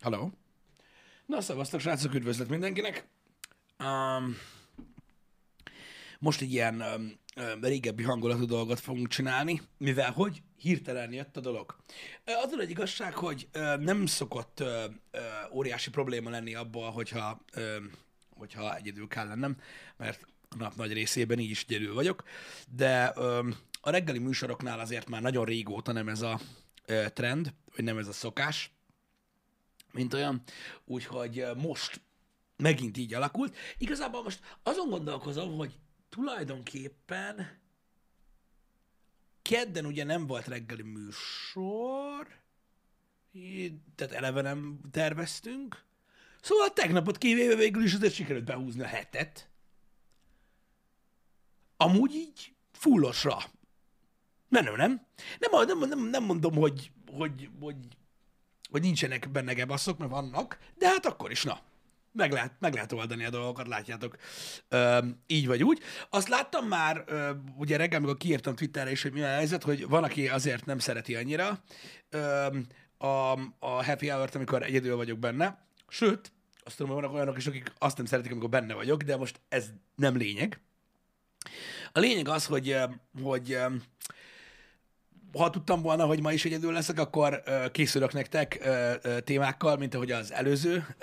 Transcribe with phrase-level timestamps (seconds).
[0.00, 0.32] Halló.
[1.26, 3.06] Na, szavaztok, srácok, üdvözlet mindenkinek.
[3.78, 4.36] Um,
[6.18, 11.76] most egy ilyen um, régebbi hangulatú dolgot fogunk csinálni, mivel hogy hirtelen jött a dolog.
[12.24, 14.94] Az egy igazság, hogy uh, nem szokott uh,
[15.52, 17.62] óriási probléma lenni abban, hogyha, uh,
[18.36, 19.56] hogyha egyedül kell lennem,
[19.96, 22.22] mert a nap nagy részében így is egyedül vagyok,
[22.68, 26.40] de um, a reggeli műsoroknál azért már nagyon régóta nem ez a
[26.88, 28.75] uh, trend, vagy nem ez a szokás,
[29.96, 30.42] mint olyan,
[30.84, 32.00] úgyhogy most
[32.56, 33.56] megint így alakult.
[33.78, 35.78] Igazából most azon gondolkozom, hogy
[36.08, 37.58] tulajdonképpen
[39.42, 42.26] kedden ugye nem volt reggeli műsor,
[43.94, 45.84] tehát eleve nem terveztünk,
[46.40, 49.48] szóval tegnapot kivéve végül is azért sikerült behúzni a hetet.
[51.76, 53.38] Amúgy így fullosra.
[54.48, 55.06] Menő, nem?
[55.38, 57.76] Nem, nem, nem, nem mondom, hogy, hogy, hogy
[58.70, 61.60] hogy nincsenek benne gebaszok, mert vannak, de hát akkor is, na,
[62.12, 64.16] meg lehet, meg lehet oldani a dolgokat, látjátok,
[64.68, 65.80] ö, így vagy úgy.
[66.10, 69.88] Azt láttam már, ö, ugye reggel, amikor kiírtam Twitterre is, hogy mi a helyzet, hogy
[69.88, 71.62] van, aki azért nem szereti annyira
[72.10, 72.46] ö,
[72.98, 76.32] a, a happy hour amikor egyedül vagyok benne, sőt,
[76.64, 79.40] azt tudom, hogy vannak olyanok is, akik azt nem szeretik, amikor benne vagyok, de most
[79.48, 80.60] ez nem lényeg.
[81.92, 82.76] A lényeg az, hogy,
[83.22, 83.58] hogy
[85.36, 87.42] ha tudtam volna, hogy ma is egyedül leszek, akkor
[87.72, 88.68] készülök nektek
[89.24, 90.96] témákkal, mint ahogy az előző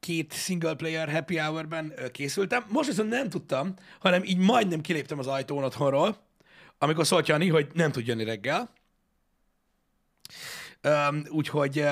[0.00, 2.64] két single player happy hour-ben készültem.
[2.68, 6.26] Most viszont nem tudtam, hanem így majdnem kiléptem az ajtón otthonról,
[6.78, 8.70] amikor szólt Jani, hogy nem tud jönni reggel.
[11.28, 11.84] Úgyhogy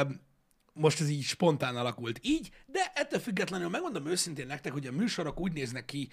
[0.73, 5.41] most ez így spontán alakult így, de ettől függetlenül megmondom őszintén nektek, hogy a műsorok
[5.41, 6.09] úgy néznek ki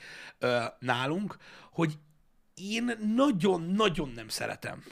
[0.80, 1.38] nálunk,
[1.72, 1.98] hogy
[2.56, 4.84] én nagyon-nagyon nem szeretem,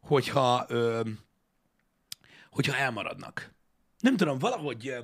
[0.00, 1.00] hogyha, ö,
[2.50, 3.52] hogyha elmaradnak.
[3.98, 4.98] Nem tudom, valahogy ö,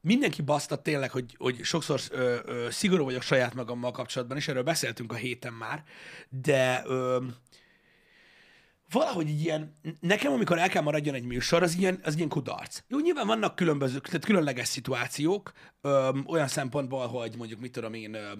[0.00, 4.62] mindenki basztat tényleg, hogy, hogy sokszor ö, ö, szigorú vagyok saját magammal kapcsolatban, és erről
[4.62, 5.84] beszéltünk a héten már,
[6.28, 7.24] de ö,
[8.90, 12.82] valahogy ilyen, nekem amikor el kell maradjon egy műsor, az ilyen, az ilyen kudarc.
[12.88, 18.14] Jó, nyilván vannak különböző, tehát különleges szituációk, ö, olyan szempontból, hogy mondjuk mit tudom én,
[18.14, 18.32] ö,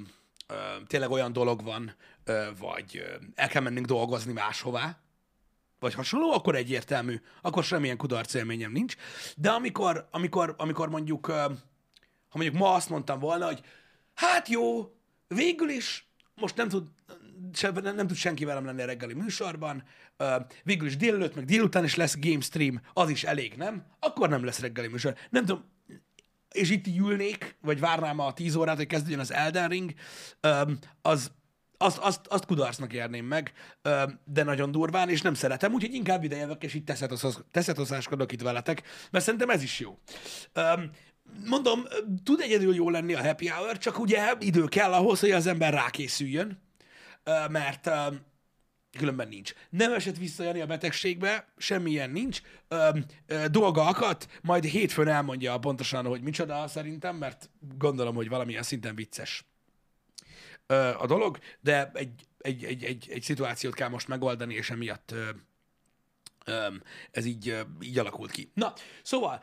[0.46, 0.54] ö,
[0.86, 1.94] tényleg olyan dolog van,
[2.58, 4.98] vagy ö, el kell mennünk dolgozni máshová,
[5.78, 8.96] vagy hasonló, akkor egyértelmű, akkor semmilyen kudarc élményem nincs.
[9.36, 13.60] De amikor, amikor, amikor mondjuk, ha mondjuk ma azt mondtam volna, hogy
[14.14, 14.94] hát jó,
[15.28, 16.88] végül is most nem tud,
[17.52, 19.84] se, nem, nem tud senki velem lenni a reggeli műsorban,
[20.62, 23.86] végül is délelőtt, meg délután is lesz game stream, az is elég, nem?
[23.98, 25.14] Akkor nem lesz reggeli műsor.
[25.30, 25.64] Nem tudom,
[26.52, 29.92] és itt ülnék, vagy várnám a 10 órát, hogy kezdődjön az Elden Ring,
[31.02, 31.32] az,
[31.78, 33.52] azt, azt, azt kudarcnak érném meg,
[34.24, 36.92] de nagyon durván, és nem szeretem, úgyhogy inkább ide jövök, és itt
[37.50, 39.98] teszetoszáskodok itt veletek, mert szerintem ez is jó.
[41.44, 41.82] Mondom,
[42.24, 45.72] tud egyedül jó lenni a happy hour, csak ugye idő kell ahhoz, hogy az ember
[45.72, 46.62] rákészüljön,
[47.50, 47.90] mert
[48.96, 49.52] különben nincs.
[49.70, 52.40] Nem esett vissza Jani a betegségbe, semmilyen nincs.
[52.68, 52.88] Ö,
[53.26, 58.94] ö, dolga akadt, majd hétfőn elmondja pontosan, hogy micsoda szerintem, mert gondolom, hogy valamilyen szinten
[58.94, 59.44] vicces
[60.98, 65.14] a dolog, de egy, egy, egy, egy, egy szituációt kell most megoldani, és emiatt
[67.10, 68.50] ez így, így alakult ki.
[68.54, 68.72] Na,
[69.02, 69.42] szóval...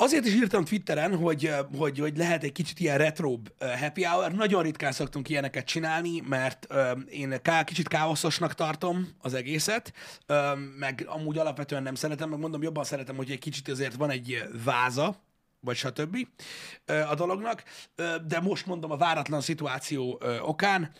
[0.00, 4.32] Azért is írtam Twitteren, hogy, hogy, hogy lehet egy kicsit ilyen retro happy hour.
[4.32, 6.66] Nagyon ritkán szoktunk ilyeneket csinálni, mert
[7.10, 9.92] én ká, kicsit káoszosnak tartom az egészet,
[10.78, 14.44] meg amúgy alapvetően nem szeretem, meg mondom, jobban szeretem, hogy egy kicsit azért van egy
[14.64, 15.22] váza,
[15.60, 16.28] vagy stb.
[16.86, 17.62] a dolognak,
[18.26, 20.92] de most mondom a váratlan szituáció okán,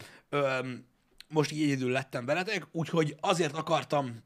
[1.29, 4.23] most így egyedül lettem veletek, úgyhogy azért akartam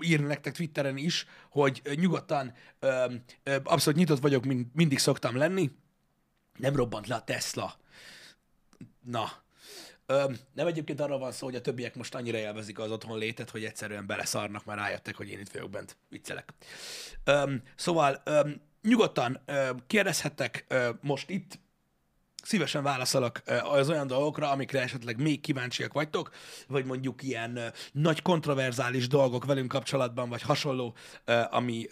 [0.00, 2.54] írni nektek Twitteren is, hogy nyugodtan
[3.62, 5.70] abszolút nyitott vagyok, mind, mindig szoktam lenni.
[6.58, 7.76] Nem robbant le a Tesla.
[9.00, 9.42] Na.
[10.52, 13.64] Nem egyébként arról van szó, hogy a többiek most annyira élvezik az otthon létet, hogy
[13.64, 15.96] egyszerűen beleszarnak, mert rájöttek, hogy én itt vagyok bent.
[16.08, 16.52] Viccelek.
[17.76, 18.22] Szóval
[18.88, 19.40] nyugodtan
[19.86, 20.66] kérdezhettek
[21.00, 21.62] most itt,
[22.44, 26.30] szívesen válaszolok az olyan dolgokra, amikre esetleg még kíváncsiak vagytok,
[26.68, 27.58] vagy mondjuk ilyen
[27.92, 30.94] nagy kontroverzális dolgok velünk kapcsolatban, vagy hasonló,
[31.50, 31.86] ami,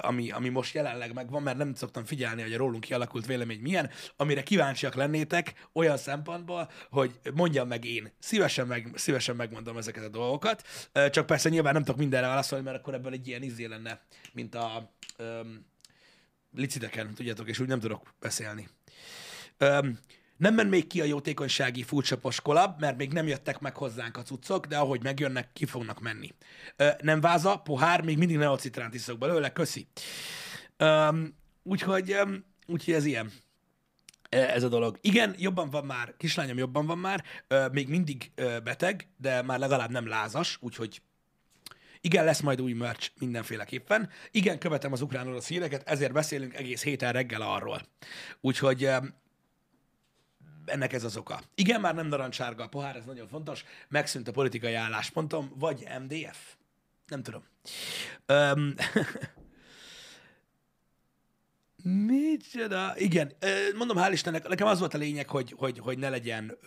[0.00, 3.90] ami, ami most jelenleg megvan, mert nem szoktam figyelni, hogy a rólunk kialakult vélemény milyen,
[4.16, 8.12] amire kíváncsiak lennétek olyan szempontból, hogy mondjam meg én.
[8.18, 10.62] Szívesen, meg, szívesen megmondom ezeket a dolgokat,
[11.10, 14.00] csak persze nyilván nem tudok mindenre válaszolni, mert akkor ebből egy ilyen izé lenne,
[14.32, 14.96] mint a
[16.58, 18.68] licideken, tudjátok, és úgy nem tudok beszélni.
[19.58, 19.98] Öm,
[20.36, 24.22] Nem ment még ki a jótékonysági furcsapos kolab, mert még nem jöttek meg hozzánk a
[24.22, 26.34] cuccok, de ahogy megjönnek, ki fognak menni.
[26.76, 29.86] Ö, nem váza, pohár, még mindig neocitránt iszok belőle, köszi.
[30.78, 33.32] Um, úgyhogy, um, úgyhogy ez ilyen.
[34.28, 34.98] Ez a dolog.
[35.00, 37.24] Igen, jobban van már, kislányom jobban van már,
[37.72, 38.30] még mindig
[38.64, 41.02] beteg, de már legalább nem lázas, úgyhogy
[42.00, 44.10] igen, lesz majd új merch mindenféleképpen.
[44.30, 47.82] Igen, követem az ukrán orosz híreket, ezért beszélünk egész héten reggel arról.
[48.40, 48.90] Úgyhogy
[50.64, 51.40] ennek ez az oka.
[51.54, 53.64] Igen, már nem narancsárga a pohár, ez nagyon fontos.
[53.88, 56.56] Megszűnt a politikai álláspontom, vagy MDF.
[57.06, 57.44] Nem tudom.
[58.26, 58.74] Um,
[62.06, 62.94] Micsoda?
[62.96, 63.32] Igen,
[63.76, 66.58] mondom, hál' Istennek, nekem az volt a lényeg, hogy, hogy, hogy ne legyen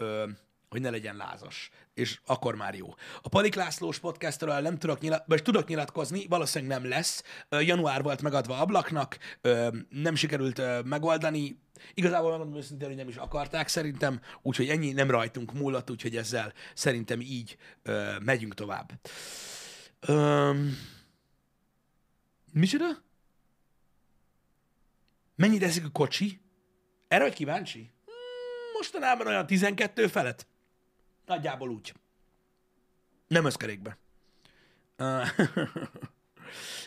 [0.72, 2.88] hogy ne legyen lázas, és akkor már jó.
[3.22, 7.24] A Padik Lászlós podcastról nem tudok, nyilat, vagy tudok nyilatkozni, valószínűleg nem lesz.
[7.50, 9.18] Január volt megadva ablaknak,
[9.90, 11.60] nem sikerült megoldani,
[11.94, 16.54] Igazából megmondom őszintén, hogy nem is akarták szerintem, úgyhogy ennyi nem rajtunk múlott, úgyhogy ezzel
[16.74, 17.58] szerintem így
[18.20, 18.92] megyünk tovább.
[20.00, 20.78] Öm...
[22.54, 22.86] Micsoda?
[25.36, 26.42] Mennyit eszik a kocsi?
[27.08, 27.92] Erre vagy kíváncsi?
[28.74, 30.48] Mostanában olyan 12 felett.
[31.32, 31.94] Nagyjából úgy.
[33.28, 33.98] Nem összkerékbe.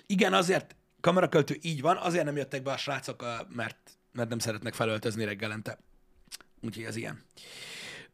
[0.06, 4.74] Igen, azért kameraköltő így van, azért nem jöttek be a srácok, mert, mert nem szeretnek
[4.74, 5.78] felöltözni reggelente.
[6.62, 7.22] Úgyhogy ez ilyen.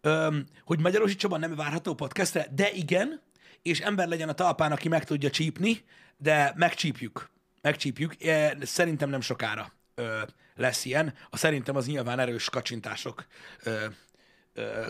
[0.03, 3.21] Um, hogy Magyarosi Csaba nem várható podcastre, de igen,
[3.62, 5.85] és ember legyen a talpán, aki meg tudja csípni,
[6.17, 7.31] de megcsípjük.
[7.61, 8.17] Megcsípjük.
[8.61, 10.23] Szerintem nem sokára ö,
[10.55, 11.15] lesz ilyen.
[11.31, 13.27] A szerintem az nyilván erős kacsintások
[13.62, 13.87] ö,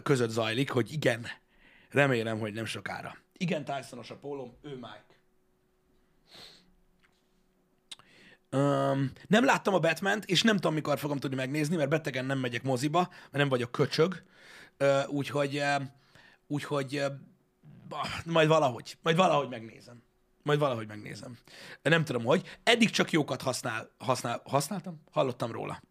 [0.02, 1.26] között zajlik, hogy igen,
[1.90, 3.17] remélem, hogy nem sokára.
[3.32, 5.05] Igen, Tysonos a pólom, ő Mike.
[8.52, 12.38] Um, nem láttam a batman és nem tudom, mikor fogom tudni megnézni, mert betegen nem
[12.38, 14.22] megyek moziba, mert nem vagyok köcsög,
[14.78, 15.82] uh, úgyhogy, uh,
[16.46, 17.05] úgyhogy uh,
[18.25, 20.02] majd valahogy, majd valahogy megnézem.
[20.43, 21.38] Majd valahogy megnézem.
[21.82, 22.58] Nem tudom, hogy.
[22.62, 25.02] Eddig csak jókat használ, használ, használtam?
[25.11, 25.82] Hallottam róla.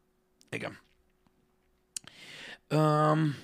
[0.50, 0.80] Igen.
[2.70, 3.36] Um,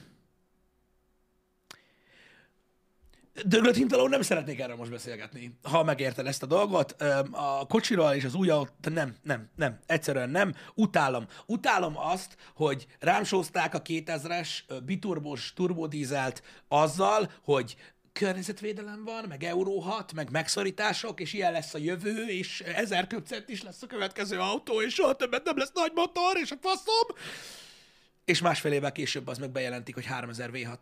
[3.43, 6.95] Döglött nem szeretnék erről most beszélgetni, ha megérted ezt a dolgot.
[7.31, 10.53] A kocsiról és az új autó, nem, nem, nem, egyszerűen nem.
[10.73, 11.27] Utálom.
[11.45, 14.49] Utálom azt, hogy rám sózták a 2000-es
[14.85, 17.75] biturbos turbodízelt azzal, hogy
[18.13, 23.49] környezetvédelem van, meg Euró 6, meg megszorítások, és ilyen lesz a jövő, és ezer köpcent
[23.49, 27.17] is lesz a következő autó, és soha többet nem lesz nagy motor, és a faszom.
[28.25, 30.77] És másfél évvel később az meg bejelentik, hogy 3000 V6.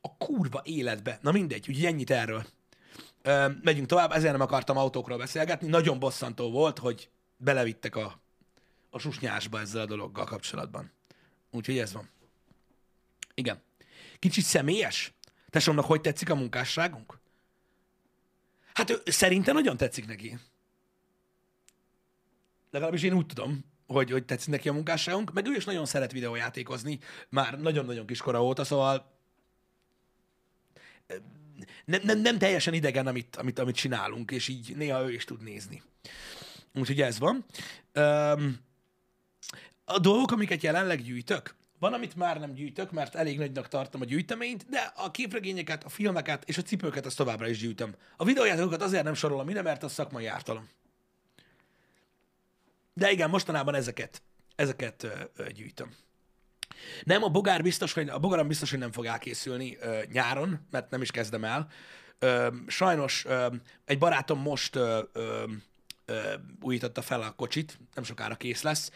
[0.00, 1.18] A kurva életbe.
[1.22, 2.46] Na mindegy, úgyhogy ennyit erről.
[3.22, 5.68] Ö, megyünk tovább, ezért nem akartam autókról beszélgetni.
[5.68, 8.20] Nagyon bosszantó volt, hogy belevittek a,
[8.90, 10.92] a susnyásba ezzel a dologgal kapcsolatban.
[11.50, 12.10] Úgyhogy ez van.
[13.34, 13.62] Igen.
[14.18, 15.12] Kicsit személyes,
[15.50, 17.18] Tesómnak hogy tetszik a munkásságunk?
[18.74, 20.38] Hát ő szerintem nagyon tetszik neki.
[22.70, 26.12] Legalábbis én úgy tudom, hogy, hogy tetszik neki a munkásságunk, meg ő is nagyon szeret
[26.12, 26.98] videójátékozni,
[27.28, 29.17] már nagyon-nagyon kiskora óta, szóval
[31.84, 35.42] nem, nem, nem teljesen idegen, amit, amit, amit csinálunk, és így néha ő is tud
[35.42, 35.82] nézni.
[36.74, 37.44] Úgyhogy ez van.
[39.84, 44.04] A dolgok, amiket jelenleg gyűjtök, van, amit már nem gyűjtök, mert elég nagynak tartom a
[44.04, 47.94] gyűjteményt, de a képregényeket, a filmeket és a cipőket azt továbbra is gyűjtöm.
[48.16, 50.68] A videójátékokat azért nem sorolom ide, mert az szakmai ártalom.
[52.94, 54.22] De igen, mostanában ezeket,
[54.56, 55.94] ezeket ö, gyűjtöm.
[57.02, 60.90] Nem, a bogár biztos, hogy, a bogaram biztos, hogy nem fog elkészülni ö, nyáron, mert
[60.90, 61.68] nem is kezdem el.
[62.18, 63.46] Ö, sajnos ö,
[63.84, 65.44] egy barátom most ö, ö,
[66.06, 66.20] ö,
[66.60, 68.90] újította fel a kocsit, nem sokára kész lesz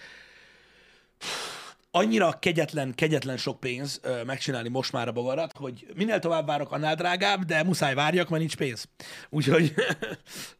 [1.94, 6.72] annyira kegyetlen, kegyetlen sok pénz ö, megcsinálni most már a bogarat, hogy minél tovább várok,
[6.72, 8.88] annál drágább, de muszáj várjak, mert nincs pénz.
[9.30, 9.74] Úgyhogy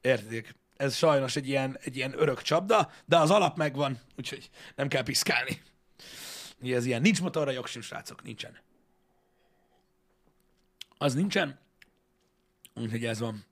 [0.00, 0.54] értik.
[0.76, 5.02] Ez sajnos egy ilyen, egy ilyen örök csapda, de az alap megvan, úgyhogy nem kell
[5.02, 5.62] piszkálni.
[6.62, 8.58] Ez ilyen, nincs motorra jogsim, srácok, nincsen.
[10.98, 11.58] Az nincsen,
[12.74, 13.44] úgyhogy ez van.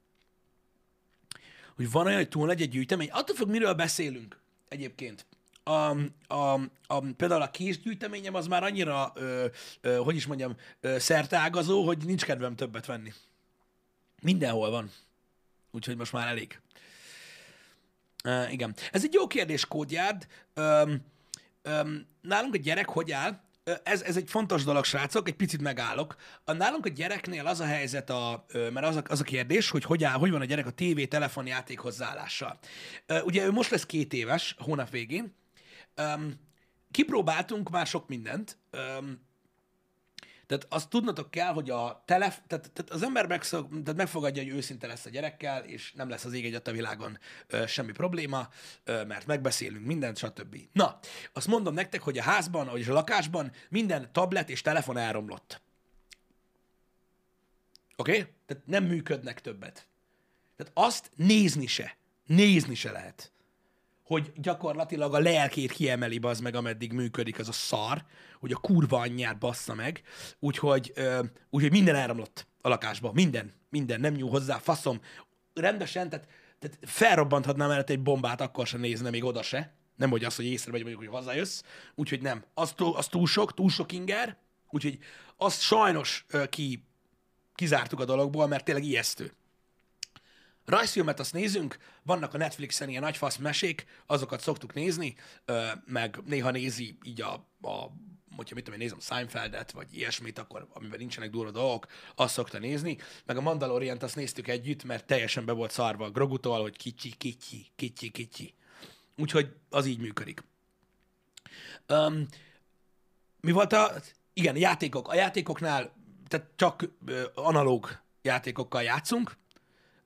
[1.76, 5.26] Hogy van olyan, hogy túl egy gyűjtemény, attól függ, miről beszélünk egyébként
[5.62, 5.97] a,
[6.35, 9.47] a, a, például a késgyűjteményem az már annyira, ö,
[9.81, 13.12] ö, hogy is mondjam, ö, szerteágazó, hogy nincs kedvem többet venni.
[14.23, 14.90] Mindenhol van.
[15.71, 16.61] Úgyhogy most már elég.
[18.25, 18.75] Uh, igen.
[18.93, 20.26] Ez egy jó kérdés, Kódjárd.
[20.57, 21.05] Um,
[21.64, 23.40] um, nálunk a gyerek hogy áll?
[23.82, 26.16] Ez, ez egy fontos dolog, srácok, egy picit megállok.
[26.44, 29.84] A, nálunk a gyereknél az a helyzet, a, mert az a, az a kérdés, hogy
[29.84, 32.58] hogy, áll, hogy van a gyerek a TV, telefonjáték hozzáállással.
[33.24, 35.34] Ugye ő most lesz két éves, hónap végén,
[36.90, 38.58] kipróbáltunk már sok mindent,
[40.50, 44.52] tehát azt tudnotok kell, hogy a telef, tehát, tehát az ember megszok, tehát megfogadja, hogy
[44.52, 48.49] őszinte lesz a gyerekkel, és nem lesz az ég egy a világon ö, semmi probléma,
[48.85, 50.57] ö, mert megbeszélünk mindent, stb.
[50.73, 50.99] Na,
[51.33, 55.61] azt mondom nektek, hogy a házban, vagy a lakásban minden tablet és telefon elromlott.
[57.97, 58.19] Oké?
[58.19, 58.33] Okay?
[58.47, 59.87] Tehát nem működnek többet.
[60.57, 63.33] Tehát azt nézni se, nézni se lehet
[64.11, 68.05] hogy gyakorlatilag a lelkét kiemeli az meg, ameddig működik az a szar,
[68.40, 70.02] hogy a kurva anyját bassza meg,
[70.38, 75.00] úgyhogy, ö, úgyhogy minden elromlott a lakásba, minden, minden, nem nyúl hozzá, faszom,
[75.55, 76.26] rendesen, tehát,
[76.59, 80.47] tehát felrobbanthatnám előtt egy bombát, akkor sem nézne még oda se, nem hogy az, hogy
[80.47, 81.62] észre vagy, mondjuk, hogy hazajössz,
[81.95, 84.37] úgyhogy nem, az, túl, az túl sok, túl sok inger,
[84.71, 84.99] úgyhogy
[85.37, 86.85] azt sajnos ö, ki,
[87.55, 89.33] kizártuk a dologból, mert tényleg ijesztő.
[90.70, 95.14] Rajzfilmet azt nézünk, vannak a Netflixen ilyen nagyfasz mesék, azokat szoktuk nézni,
[95.86, 97.32] meg néha nézi így a,
[97.68, 97.90] a
[98.36, 102.58] hogyha mit tudom én nézem Seinfeldet, vagy ilyesmit, akkor amiben nincsenek durva dolgok, azt szokta
[102.58, 102.98] nézni.
[103.24, 107.14] Meg a Mandalorian-t azt néztük együtt, mert teljesen be volt szarva a Grogutól, hogy kicsi,
[107.16, 108.54] kicsi, kicsi, kicsi.
[109.16, 110.44] Úgyhogy az így működik.
[111.88, 112.26] Um,
[113.40, 113.92] mi volt a...
[114.32, 115.08] Igen, játékok.
[115.08, 115.92] A játékoknál
[116.28, 116.88] tehát csak
[117.34, 119.36] analóg játékokkal játszunk,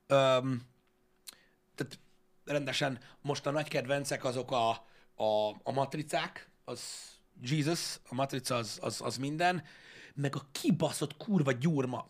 [0.07, 0.61] Öm,
[1.75, 1.99] tehát
[2.45, 4.69] rendesen most a nagy kedvencek azok a,
[5.15, 6.81] a, a matricák, az
[7.41, 9.63] Jesus, a matrica az, az, az minden,
[10.13, 12.09] meg a kibaszott kurva gyurma.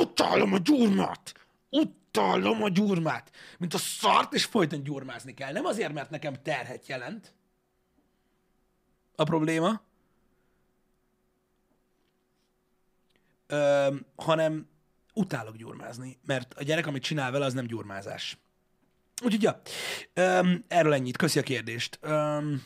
[0.00, 1.34] Utálom a gyurmát!
[1.70, 3.30] Utálom a gyurmát!
[3.58, 5.52] Mint a szart, és folyton gyurmázni kell.
[5.52, 7.34] Nem azért, mert nekem terhet jelent
[9.16, 9.80] a probléma,
[13.46, 14.68] öm, hanem
[15.12, 18.38] utálok gyurmázni, mert a gyerek, amit csinál vele, az nem gyurmázás.
[19.22, 19.60] Úgyhogy, ja,
[20.40, 21.16] um, erről ennyit.
[21.16, 21.98] Köszi a kérdést.
[22.02, 22.62] Um,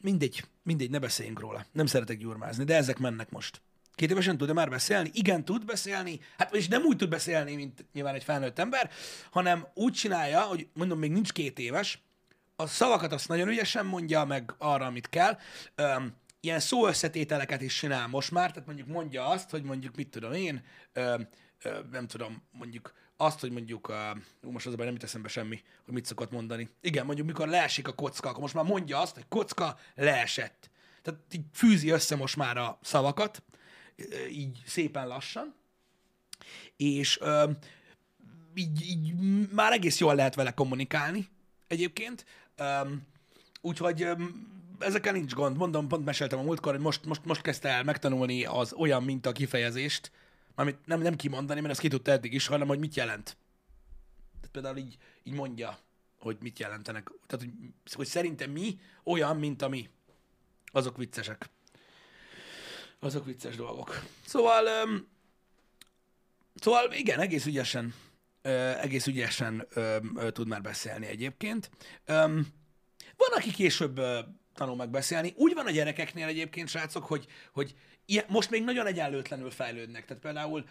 [0.00, 1.66] mindegy, mindegy, ne beszéljünk róla.
[1.72, 3.60] Nem szeretek gyurmázni, de ezek mennek most.
[3.94, 5.10] Két évesen tud-e már beszélni?
[5.12, 6.20] Igen, tud beszélni.
[6.38, 8.90] Hát és nem úgy tud beszélni, mint nyilván egy felnőtt ember,
[9.30, 12.02] hanem úgy csinálja, hogy mondom, még nincs két éves,
[12.56, 15.38] a szavakat azt nagyon ügyesen mondja, meg arra, amit kell.
[15.76, 20.32] Um, ilyen szóösszetételeket is csinál most már, tehát mondjuk mondja azt, hogy mondjuk mit tudom
[20.32, 21.20] én, ö,
[21.62, 23.96] ö, nem tudom, mondjuk azt, hogy mondjuk, uh,
[24.40, 26.68] most az nem jut eszembe semmi, hogy mit szokott mondani.
[26.80, 30.70] Igen, mondjuk mikor leesik a kocka, akkor most már mondja azt, hogy kocka leesett.
[31.02, 33.42] Tehát így fűzi össze most már a szavakat,
[34.30, 35.54] így szépen lassan,
[36.76, 37.50] és uh,
[38.54, 39.14] így, így
[39.50, 41.28] már egész jól lehet vele kommunikálni
[41.66, 42.24] egyébként.
[42.58, 43.06] Um,
[43.60, 44.08] úgyhogy
[44.78, 45.56] ezekkel nincs gond.
[45.56, 49.32] Mondom, pont meséltem a múltkor, hogy most, most, most kezdte el megtanulni az olyan minta
[49.32, 50.10] kifejezést,
[50.54, 53.36] amit nem, nem kimondani, mert ezt ki tudta eddig is, hanem hogy mit jelent.
[54.40, 55.78] Tehát például így, így mondja,
[56.18, 57.10] hogy mit jelentenek.
[57.26, 57.52] Tehát, hogy,
[57.94, 59.88] hogy szerintem mi olyan, mint a mi.
[60.72, 61.50] Azok viccesek.
[62.98, 64.02] Azok vicces dolgok.
[64.26, 65.08] Szóval, um,
[66.54, 67.94] szóval igen, egész ügyesen,
[68.44, 71.70] uh, egész ügyesen um, tud már beszélni egyébként.
[72.08, 72.46] Um,
[73.16, 74.18] van, aki később uh,
[74.54, 75.32] tanul meg beszélni.
[75.36, 77.74] Úgy van a gyerekeknél egyébként, srácok, hogy, hogy
[78.06, 80.04] ilyen, most még nagyon egyenlőtlenül fejlődnek.
[80.04, 80.64] Tehát például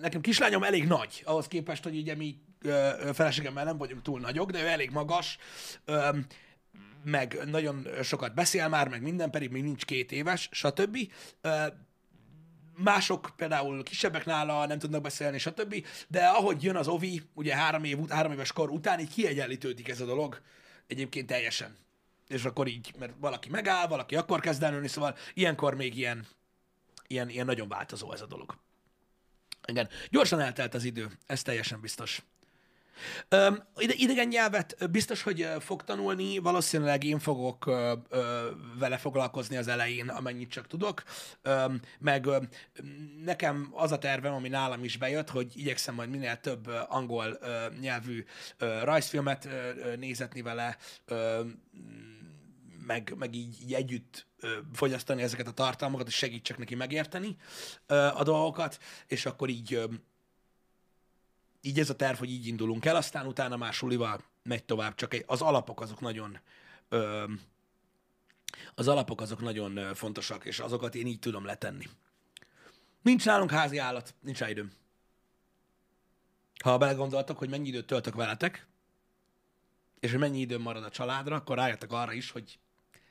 [0.00, 2.36] nekem kislányom elég nagy, ahhoz képest, hogy ugye mi
[3.12, 5.38] feleségemmel nem vagyunk túl nagyok, de ő elég magas,
[7.04, 10.98] meg nagyon sokat beszél már, meg minden, pedig még nincs két éves, stb.
[12.76, 15.86] Mások például kisebbek nála nem tudnak beszélni, stb.
[16.08, 20.00] De ahogy jön az ovi, ugye három, év, három éves kor után, így kiegyenlítődik ez
[20.00, 20.40] a dolog
[20.86, 21.76] egyébként teljesen
[22.30, 26.26] és akkor így, mert valaki megáll, valaki akkor kezd el nőni, szóval ilyenkor még ilyen,
[27.06, 28.58] ilyen, ilyen nagyon változó ez a dolog.
[29.66, 32.22] Igen, gyorsan eltelt az idő, ez teljesen biztos.
[33.28, 39.68] Öm, idegen nyelvet biztos, hogy fog tanulni, valószínűleg én fogok ö, ö, vele foglalkozni az
[39.68, 41.02] elején, amennyit csak tudok,
[41.42, 42.38] öm, meg ö,
[43.24, 47.66] nekem az a tervem, ami nálam is bejött, hogy igyekszem majd minél több angol ö,
[47.80, 48.24] nyelvű
[48.58, 51.40] ö, rajzfilmet ö, nézetni vele, ö,
[52.90, 54.26] meg, meg így, így együtt
[54.72, 57.36] fogyasztani ezeket a tartalmakat, és segítsek neki megérteni
[57.86, 59.88] a dolgokat, és akkor így,
[61.60, 65.16] így ez a terv, hogy így indulunk el, aztán utána már sulival megy tovább, csak
[65.26, 66.38] az alapok azok nagyon
[68.74, 71.88] az alapok azok nagyon fontosak, és azokat én így tudom letenni.
[73.02, 74.72] Nincs nálunk házi állat, nincs időm.
[76.62, 78.66] Ha belegondoltak, hogy mennyi időt töltök veletek,
[80.00, 82.58] és hogy mennyi időm marad a családra, akkor rájöttek arra is, hogy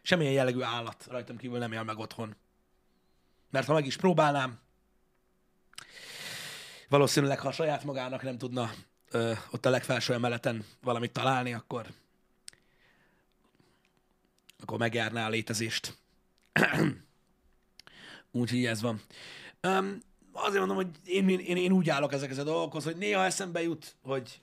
[0.02, 2.36] Semmilyen jellegű állat rajtam kívül nem él meg otthon.
[3.50, 4.60] Mert ha meg is próbálnám,
[6.90, 8.72] valószínűleg, ha saját magának nem tudna
[9.12, 11.88] ö, ott a legfelső emeleten valamit találni, akkor
[14.62, 15.98] akkor megjárná a létezést.
[18.32, 19.02] Úgyhogy ez van.
[19.62, 19.98] Um,
[20.32, 23.96] azért mondom, hogy én, én, én úgy állok ezekhez a dolgokhoz, hogy néha eszembe jut,
[24.04, 24.42] hogy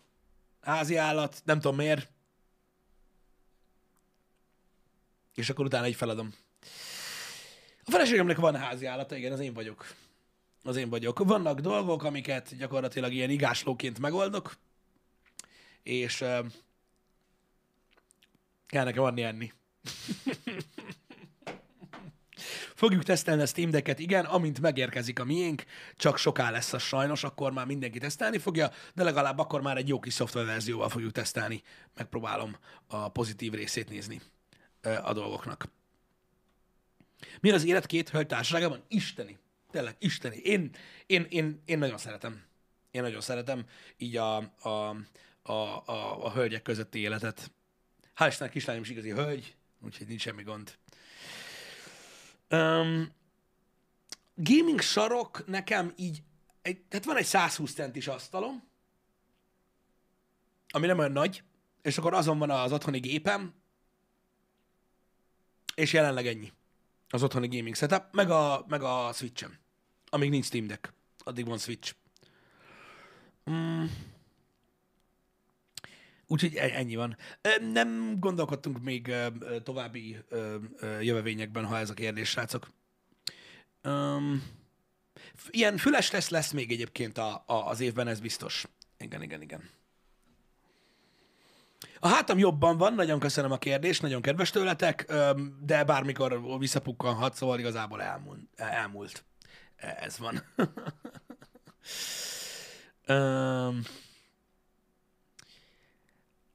[0.61, 2.09] házi állat, nem tudom miért,
[5.37, 6.35] és akkor utána így feladom.
[7.85, 9.87] A feleségemnek van házi állata, igen, az én vagyok.
[10.62, 11.19] Az én vagyok.
[11.19, 14.57] Vannak dolgok, amiket gyakorlatilag ilyen igáslóként megoldok,
[15.83, 16.47] és uh,
[18.66, 19.52] kell nekem adni enni.
[22.75, 25.64] Fogjuk tesztelni a Steam Deck-et, igen, amint megérkezik a miénk,
[25.97, 29.88] csak soká lesz a sajnos, akkor már mindenki tesztelni fogja, de legalább akkor már egy
[29.88, 31.62] jó kis szoftververzióval fogjuk tesztelni.
[31.95, 34.21] Megpróbálom a pozitív részét nézni
[35.02, 35.69] a dolgoknak.
[37.40, 38.83] Mi az élet két hölgy társaságában?
[38.88, 39.38] Isteni.
[39.71, 40.37] Tényleg, isteni.
[40.37, 40.71] Én,
[41.07, 42.45] én, én, én nagyon szeretem.
[42.90, 43.66] Én nagyon szeretem
[43.97, 44.69] így a, a,
[45.43, 47.50] a, a, a hölgyek közötti életet.
[48.16, 50.78] Hál' Istennek kislányom is igazi hölgy, úgyhogy nincs semmi gond.
[52.50, 53.12] Um,
[54.35, 56.23] gaming sarok nekem így,
[56.62, 58.62] egy, tehát van egy 120 centis asztalom,
[60.69, 61.43] ami nem olyan nagy,
[61.83, 63.55] és akkor azon van az otthoni gépem,
[65.76, 66.52] és jelenleg ennyi.
[67.09, 69.59] Az otthoni gaming setup, meg a, meg a Switch-em.
[70.09, 70.92] Amíg nincs Steam Deck.
[71.18, 71.95] Addig van Switch.
[73.50, 73.85] Mm.
[76.26, 77.16] Úgyhogy e- ennyi van.
[77.61, 79.14] Nem gondolkodtunk még
[79.62, 80.16] további
[81.00, 82.71] jövevényekben, ha ez a kérdés, srácok.
[85.50, 88.66] ilyen füles lesz, lesz még egyébként a, a, az évben, ez biztos.
[88.99, 89.71] Igen, igen, igen.
[91.99, 95.12] A hátam jobban van, nagyon köszönöm a kérdést, nagyon kedves tőletek,
[95.61, 98.40] de bármikor visszapukkanhat, szóval igazából elmúlt.
[98.56, 99.25] elmúlt.
[99.76, 100.42] Ez van.
[103.09, 103.83] um,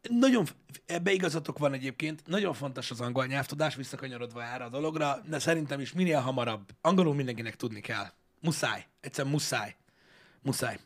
[0.09, 0.45] nagyon,
[0.85, 5.79] ebbe igazatok van egyébként, nagyon fontos az angol nyelvtudás, visszakanyarodva erre a dologra, de szerintem
[5.79, 6.69] is minél hamarabb.
[6.81, 8.11] Angolul mindenkinek tudni kell.
[8.39, 8.85] Muszáj.
[9.01, 9.75] Egyszerűen muszáj.
[10.41, 10.79] Muszáj.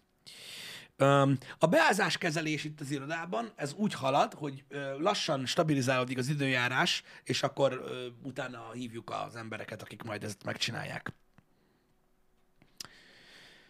[1.58, 4.64] A beázáskezelés itt az irodában, ez úgy halad, hogy
[4.98, 7.84] lassan stabilizálódik az időjárás, és akkor
[8.24, 11.14] utána hívjuk az embereket, akik majd ezt megcsinálják.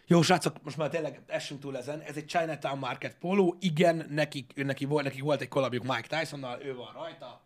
[0.08, 2.00] Jó, srácok, most már tényleg essünk túl ezen.
[2.00, 3.56] Ez egy Chinatown Market póló.
[3.60, 7.44] Igen, nekik, neki, volt, nekik volt egy kollabjuk Mike Tysonnal, ő van rajta.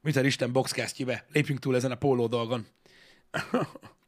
[0.00, 1.24] Mit Isten boxcastjébe?
[1.32, 2.66] Lépjünk túl ezen a póló dolgon.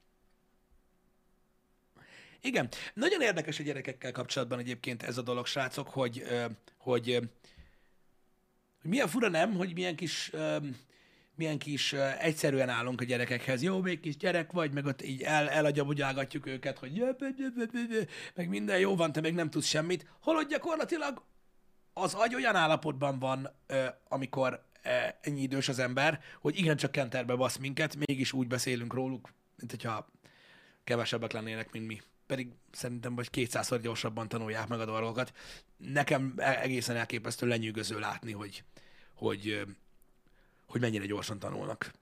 [2.43, 2.69] Igen.
[2.95, 6.23] Nagyon érdekes a gyerekekkel kapcsolatban egyébként ez a dolog, srácok, hogy,
[6.77, 7.19] hogy,
[8.83, 10.31] hogy milyen fura nem, hogy milyen kis
[11.35, 13.63] milyen kis uh, egyszerűen állunk a gyerekekhez.
[13.63, 17.05] Jó, még kis gyerek vagy, meg ott így el, elagyabudjálgatjuk őket, hogy
[18.35, 20.07] meg minden jó van, te még nem tudsz semmit.
[20.21, 21.23] Holott gyakorlatilag
[21.93, 23.51] az agy olyan állapotban van,
[24.09, 24.65] amikor
[25.21, 30.11] ennyi idős az ember, hogy igencsak kenterbe basz minket, mégis úgy beszélünk róluk, mint hogyha
[30.85, 32.01] kevesebbek lennének, mint mi.
[32.33, 35.33] Pedig szerintem vagy kétszázszor gyorsabban tanulják meg a dolgokat.
[35.77, 38.65] Nekem e-, egészen elképesztő lenyűgöző látni, hogy,
[39.15, 39.67] hogy
[40.67, 41.93] hogy mennyire gyorsan tanulnak.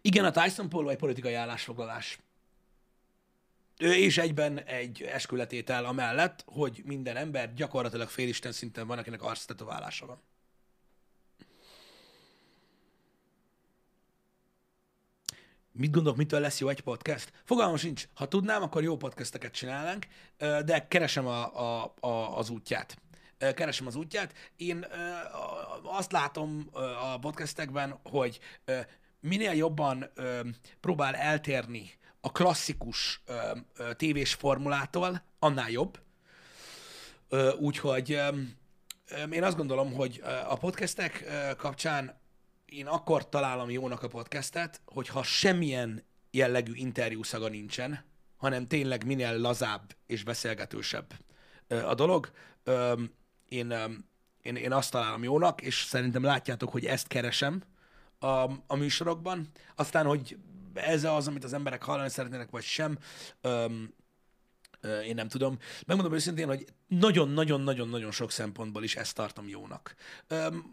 [0.00, 2.18] Igen, a Tyson Polo egy politikai állásfoglalás.
[3.78, 10.06] Ő és egyben egy eskületétel amellett, hogy minden ember gyakorlatilag félisten szinten van, akinek arctetoválása
[10.06, 10.20] van.
[15.72, 17.32] Mit gondolok, mitől lesz jó egy podcast?
[17.44, 18.08] Fogalmam sincs.
[18.14, 20.06] Ha tudnám, akkor jó podcasteket csinálnánk,
[20.38, 22.96] de keresem a, a, a, az útját
[23.54, 24.34] keresem az útját.
[24.56, 24.86] Én
[25.82, 26.68] azt látom
[27.02, 28.40] a podcastekben, hogy
[29.20, 30.10] minél jobban
[30.80, 33.22] próbál eltérni a klasszikus
[33.96, 35.98] tévés formulától, annál jobb.
[37.58, 38.20] Úgyhogy
[39.30, 41.24] én azt gondolom, hogy a podcastek
[41.56, 42.20] kapcsán
[42.72, 48.04] én akkor találom jónak a podcastet, hogyha semmilyen jellegű interjúszaga nincsen,
[48.36, 51.14] hanem tényleg minél lazább és beszélgetősebb
[51.68, 52.30] a dolog
[53.48, 53.74] én,
[54.42, 57.62] én, én azt találom jónak, és szerintem látjátok, hogy ezt keresem
[58.18, 58.26] a,
[58.66, 59.48] a műsorokban.
[59.74, 60.36] Aztán, hogy
[60.74, 62.98] ez az, amit az emberek hallani szeretnének, vagy sem,
[64.82, 65.58] én nem tudom.
[65.86, 69.94] Megmondom őszintén, hogy nagyon-nagyon-nagyon-nagyon sok szempontból is ezt tartom jónak.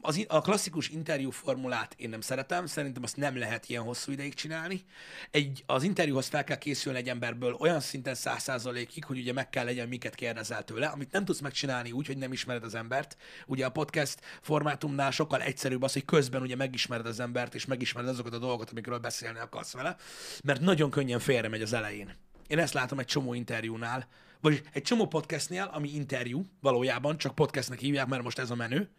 [0.02, 4.34] Az, a klasszikus interjú formulát én nem szeretem, szerintem azt nem lehet ilyen hosszú ideig
[4.34, 4.86] csinálni.
[5.32, 9.50] Egy, az interjúhoz fel kell készülni egy emberből olyan szinten száz százalékig, hogy ugye meg
[9.50, 13.18] kell legyen, miket kérdezel tőle, amit nem tudsz megcsinálni úgy, hogy nem ismered az embert.
[13.46, 18.10] Ugye a podcast formátumnál sokkal egyszerűbb az, hogy közben ugye megismered az embert, és megismered
[18.10, 19.96] azokat a dolgokat, amikről beszélni akarsz vele,
[20.44, 22.28] mert nagyon könnyen félre megy az elején.
[22.50, 24.08] Én ezt látom egy csomó interjúnál,
[24.42, 28.90] vagy egy csomó podcastnél, ami interjú valójában, csak podcastnek hívják, mert most ez a menő.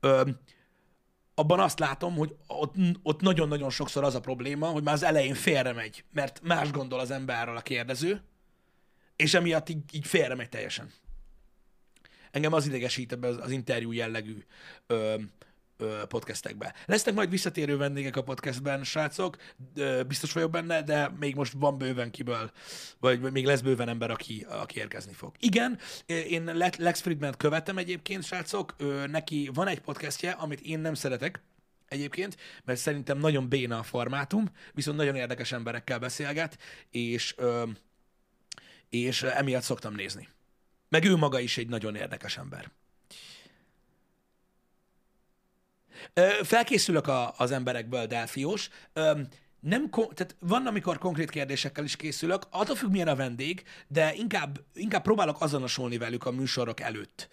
[0.00, 0.30] Ö,
[1.34, 5.34] abban azt látom, hogy ott, ott nagyon-nagyon sokszor az a probléma, hogy már az elején
[5.34, 8.22] félre megy, mert más gondol az emberről a kérdező,
[9.16, 10.92] és emiatt így, így félre megy teljesen.
[12.30, 14.44] Engem az idegesít ebbe az, az interjú jellegű
[14.86, 15.14] ö,
[16.08, 16.74] podcastekbe.
[16.86, 19.36] Lesznek majd visszatérő vendégek a podcastben, srácok,
[20.06, 22.50] biztos vagyok benne, de még most van bőven kiből,
[22.98, 25.34] vagy még lesz bőven ember, aki, aki érkezni fog.
[25.38, 26.44] Igen, én
[26.78, 31.42] Lex Friedman követem egyébként, srácok, neki van egy podcastje, amit én nem szeretek,
[31.88, 36.58] egyébként, mert szerintem nagyon béna a formátum, viszont nagyon érdekes emberekkel beszélget,
[36.90, 37.34] és,
[38.88, 40.28] és emiatt szoktam nézni.
[40.88, 42.70] Meg ő maga is egy nagyon érdekes ember.
[46.42, 48.68] Felkészülök a, az emberekből, Delfiós.
[49.60, 54.60] Nem, tehát van, amikor konkrét kérdésekkel is készülök, attól függ, milyen a vendég, de inkább,
[54.74, 57.28] inkább próbálok azonosulni velük a műsorok előtt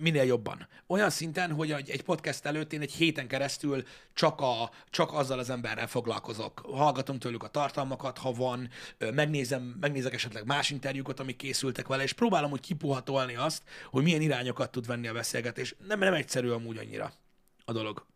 [0.00, 0.68] minél jobban.
[0.86, 5.50] Olyan szinten, hogy egy podcast előtt én egy héten keresztül csak, a, csak azzal az
[5.50, 6.60] emberrel foglalkozok.
[6.72, 12.12] Hallgatom tőlük a tartalmakat, ha van, megnézem, megnézek esetleg más interjúkat, amik készültek vele, és
[12.12, 15.74] próbálom úgy kipuhatolni azt, hogy milyen irányokat tud venni a beszélgetés.
[15.86, 17.12] Nem, nem egyszerű amúgy annyira
[17.64, 18.06] a dolog.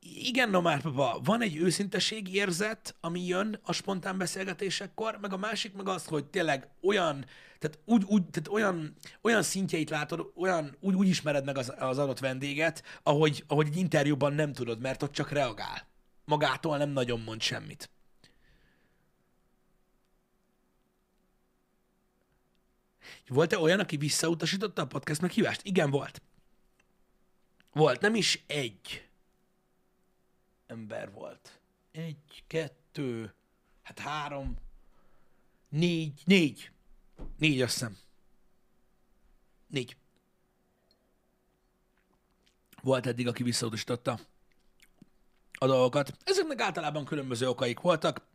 [0.00, 5.36] Igen, no már papa, van egy őszinteség érzet, ami jön a spontán beszélgetésekkor, meg a
[5.36, 7.24] másik meg az, hogy tényleg olyan,
[7.58, 11.98] tehát úgy, úgy tehát olyan, olyan szintjeit látod, olyan, úgy, úgy ismered meg az, az
[11.98, 15.88] adott vendéget, ahogy, ahogy egy interjúban nem tudod, mert ott csak reagál.
[16.24, 17.90] Magától nem nagyon mond semmit.
[23.28, 25.60] Volt-e olyan, aki visszautasította a podcast meghívást?
[25.62, 26.22] Igen, volt.
[27.72, 29.09] Volt, nem is egy
[30.70, 31.60] ember volt.
[31.92, 33.34] Egy, kettő,
[33.82, 34.56] hát három,
[35.68, 36.70] négy, négy.
[37.38, 37.98] Négy, azt hiszem.
[39.66, 39.96] Négy.
[42.82, 44.18] Volt eddig, aki visszautasította
[45.52, 46.16] a dolgokat.
[46.24, 48.28] Ezeknek általában különböző okaik voltak,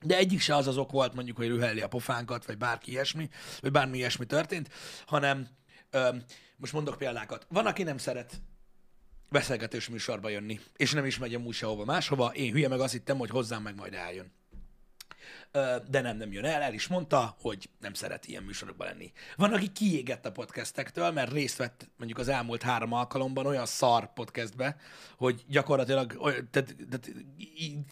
[0.00, 3.28] de egyik se az az ok volt, mondjuk, hogy rühelli a pofánkat, vagy bárki ilyesmi,
[3.60, 4.70] vagy bármi ilyesmi történt,
[5.06, 5.48] hanem
[5.90, 6.16] ö,
[6.56, 7.46] most mondok példákat.
[7.48, 8.40] Van, aki nem szeret
[9.30, 12.32] beszélgetős műsorba jönni, és nem is megy amúgy sehova máshova.
[12.34, 14.32] Én hülye meg azt hittem, hogy hozzám meg majd eljön
[15.88, 19.12] de nem, nem jön el, el is mondta, hogy nem szeret ilyen műsorokban lenni.
[19.36, 24.12] Van, aki kiégett a podcastektől, mert részt vett mondjuk az elmúlt három alkalomban olyan szar
[24.12, 24.76] podcastbe,
[25.16, 26.12] hogy gyakorlatilag
[26.50, 27.10] tehát, tehát,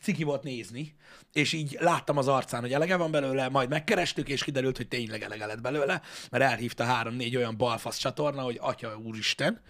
[0.03, 0.97] ciki volt nézni,
[1.33, 5.23] és így láttam az arcán, hogy elege van belőle, majd megkerestük, és kiderült, hogy tényleg
[5.23, 9.61] elege lett belőle, mert elhívta három-négy olyan balfasz csatorna, hogy atya úristen.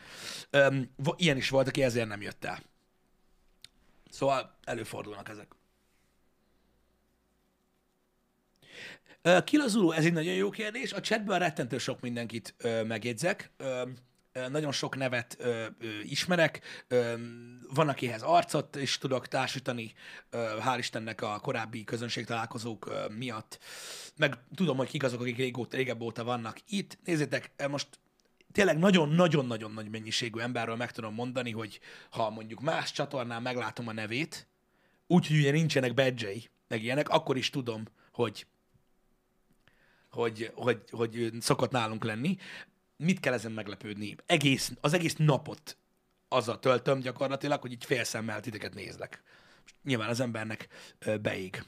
[1.17, 2.63] Ilyen is volt, aki ezért nem jött el.
[4.11, 5.57] Szóval előfordulnak ezek.
[9.45, 10.93] Kilazuló, ez egy nagyon jó kérdés.
[10.93, 12.55] A chatben rettentő sok mindenkit
[12.87, 13.51] megjegyzek.
[14.49, 17.13] Nagyon sok nevet ö, ö, ismerek, ö,
[17.75, 19.93] van, akihez arcot is tudok társítani,
[20.31, 23.59] ö, hál' Istennek a korábbi közönségtalálkozók ö, miatt,
[24.17, 26.99] meg tudom, hogy kik azok, akik régóta, régebb óta vannak itt.
[27.05, 27.87] Nézzétek, most
[28.53, 33.93] tényleg nagyon-nagyon-nagyon nagy mennyiségű emberről meg tudom mondani, hogy ha mondjuk más csatornán meglátom a
[33.93, 34.47] nevét,
[35.07, 36.31] úgyhogy ugye nincsenek badge
[36.69, 38.47] meg ilyenek, akkor is tudom, hogy
[40.11, 42.37] hogy, hogy, hogy szokott nálunk lenni.
[42.97, 44.17] Mit kell ezen meglepődni?
[44.27, 45.77] Egész, az egész napot
[46.29, 49.23] azzal töltöm gyakorlatilag, hogy így félszemmel titeket nézlek.
[49.83, 50.69] Nyilván az embernek
[51.21, 51.65] beég.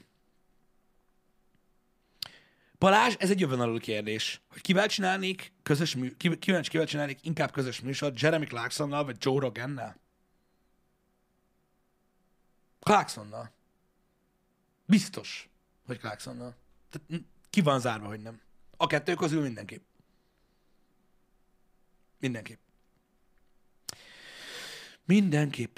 [2.77, 7.79] Balázs, ez egy jövőnalul kérdés, hogy kivel csinálnék közös mű, kivel, kivel csinálnék inkább közös
[7.79, 9.95] műsort, Jeremy Clarksonnal vagy Joe Rogannal?
[12.79, 13.51] Clarksonnal.
[14.85, 15.49] Biztos,
[15.85, 16.55] hogy Clarksonnal.
[16.89, 18.41] Tehát ki van zárva, hogy nem.
[18.77, 19.83] A kettő közül mindenképp.
[22.19, 22.59] Mindenképp.
[25.05, 25.77] Mindenképp.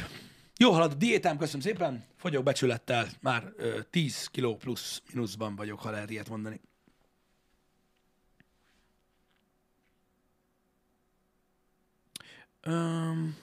[0.57, 2.05] Jó halad a diétám, köszönöm szépen.
[2.15, 6.61] Fogyok becsülettel, már ö, 10 kiló plusz mínuszban vagyok, ha lehet ilyet mondani.
[12.65, 13.37] Um,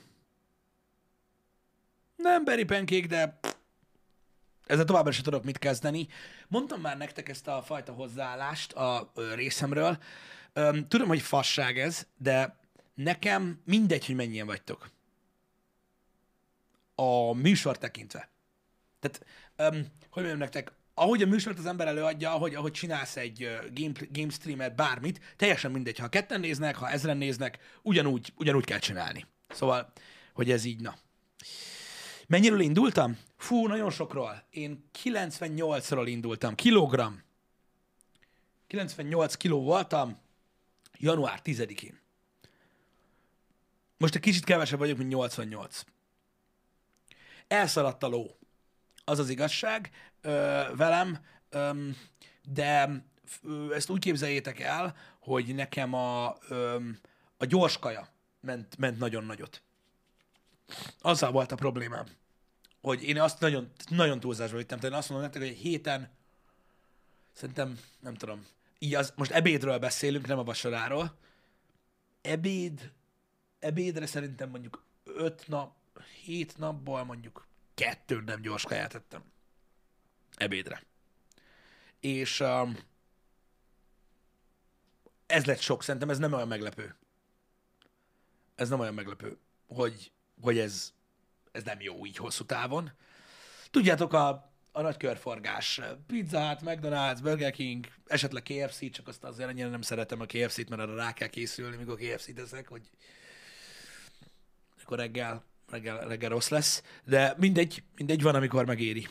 [2.16, 3.40] nem beri penkék, de
[4.70, 6.08] ezzel továbbra sem tudok mit kezdeni.
[6.48, 9.98] Mondtam már nektek ezt a fajta hozzáállást a részemről.
[10.88, 12.58] Tudom, hogy fasság ez, de
[12.94, 14.90] nekem mindegy, hogy mennyien vagytok.
[16.94, 18.30] A műsor tekintve.
[19.00, 19.24] Tehát,
[19.74, 23.92] um, hogy mondjam nektek, ahogy a műsort az ember előadja, ahogy, ahogy csinálsz egy game,
[24.12, 29.26] game streamet, bármit, teljesen mindegy, ha ketten néznek, ha ezren néznek, ugyanúgy, ugyanúgy kell csinálni.
[29.48, 29.92] Szóval,
[30.32, 30.96] hogy ez így, na.
[32.26, 33.18] Mennyiről indultam?
[33.40, 34.44] Fú, nagyon sokról.
[34.50, 36.54] Én 98-ról indultam.
[36.54, 37.22] Kilogram.
[38.66, 40.18] 98 kiló voltam
[40.98, 42.00] január 10-én.
[43.96, 45.82] Most egy kicsit kevesebb vagyok, mint 88.
[47.48, 48.36] Elszaladt a ló.
[49.04, 51.18] Az az igazság ö, velem,
[51.50, 51.88] ö,
[52.42, 52.90] de
[53.42, 56.78] ö, ezt úgy képzeljétek el, hogy nekem a, ö,
[57.36, 58.08] a gyors kaja
[58.40, 59.62] ment, ment nagyon nagyot.
[60.98, 62.06] Azzal volt a problémám,
[62.80, 64.78] hogy én azt nagyon, nagyon túlzásba vittem.
[64.78, 66.10] Tehát én azt mondom nektek, hogy egy héten
[67.32, 68.46] szerintem, nem tudom,
[68.78, 71.18] így az, most ebédről beszélünk, nem a vacsoráról.
[72.20, 72.92] Ebéd,
[73.58, 75.76] ebédre szerintem mondjuk öt nap,
[76.24, 79.22] hét napból mondjuk kettő nem gyors kaját ettem.
[80.36, 80.82] Ebédre.
[82.00, 82.78] És um,
[85.26, 86.94] ez lett sok, szerintem ez nem olyan meglepő.
[88.54, 90.92] Ez nem olyan meglepő, hogy, hogy ez,
[91.52, 92.92] ez nem jó így hosszú távon.
[93.70, 95.80] Tudjátok, a, a nagy körforgás.
[96.06, 100.68] Pizza Hut, McDonald's, Burger King, esetleg KFC, csak azt azért ennyire nem szeretem a KFC-t,
[100.68, 102.90] mert arra rá kell készülni, mikor KFC-t eszek, hogy
[104.90, 106.82] akkor reggel, reggel, reggel rossz lesz.
[107.04, 109.08] De mindegy, mindegy, van, amikor megéri.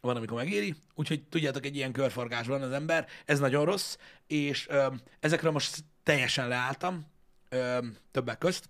[0.00, 0.74] Van, amikor megéri.
[0.94, 4.86] Úgyhogy tudjátok, egy ilyen körforgásban az ember, ez nagyon rossz, és ö,
[5.20, 7.06] ezekre most teljesen leálltam,
[7.48, 8.68] ö, többek közt.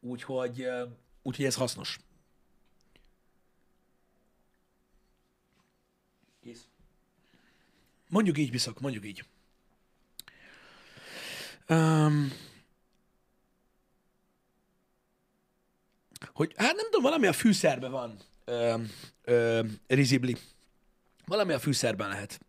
[0.00, 0.66] Úgyhogy,
[1.22, 1.98] úgyhogy ez hasznos.
[6.42, 6.66] Kész.
[8.08, 9.24] Mondjuk így, Biszak, mondjuk így.
[11.68, 12.32] Um,
[16.32, 18.82] hogy hát nem tudom, valami a fűszerben van, ö,
[19.22, 20.36] ö, rizibli.
[21.26, 22.40] Valami a fűszerben lehet.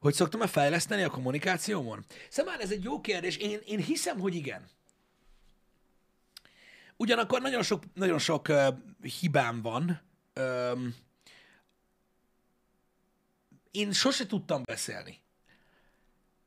[0.00, 2.04] Hogy szoktam-e fejleszteni a kommunikációmon?
[2.28, 3.36] Szóval ez egy jó kérdés.
[3.36, 4.68] Én, én hiszem, hogy igen.
[6.96, 8.66] Ugyanakkor nagyon sok, nagyon sok uh,
[9.20, 10.00] hibám van.
[10.40, 10.94] Um,
[13.70, 15.20] én sose tudtam beszélni.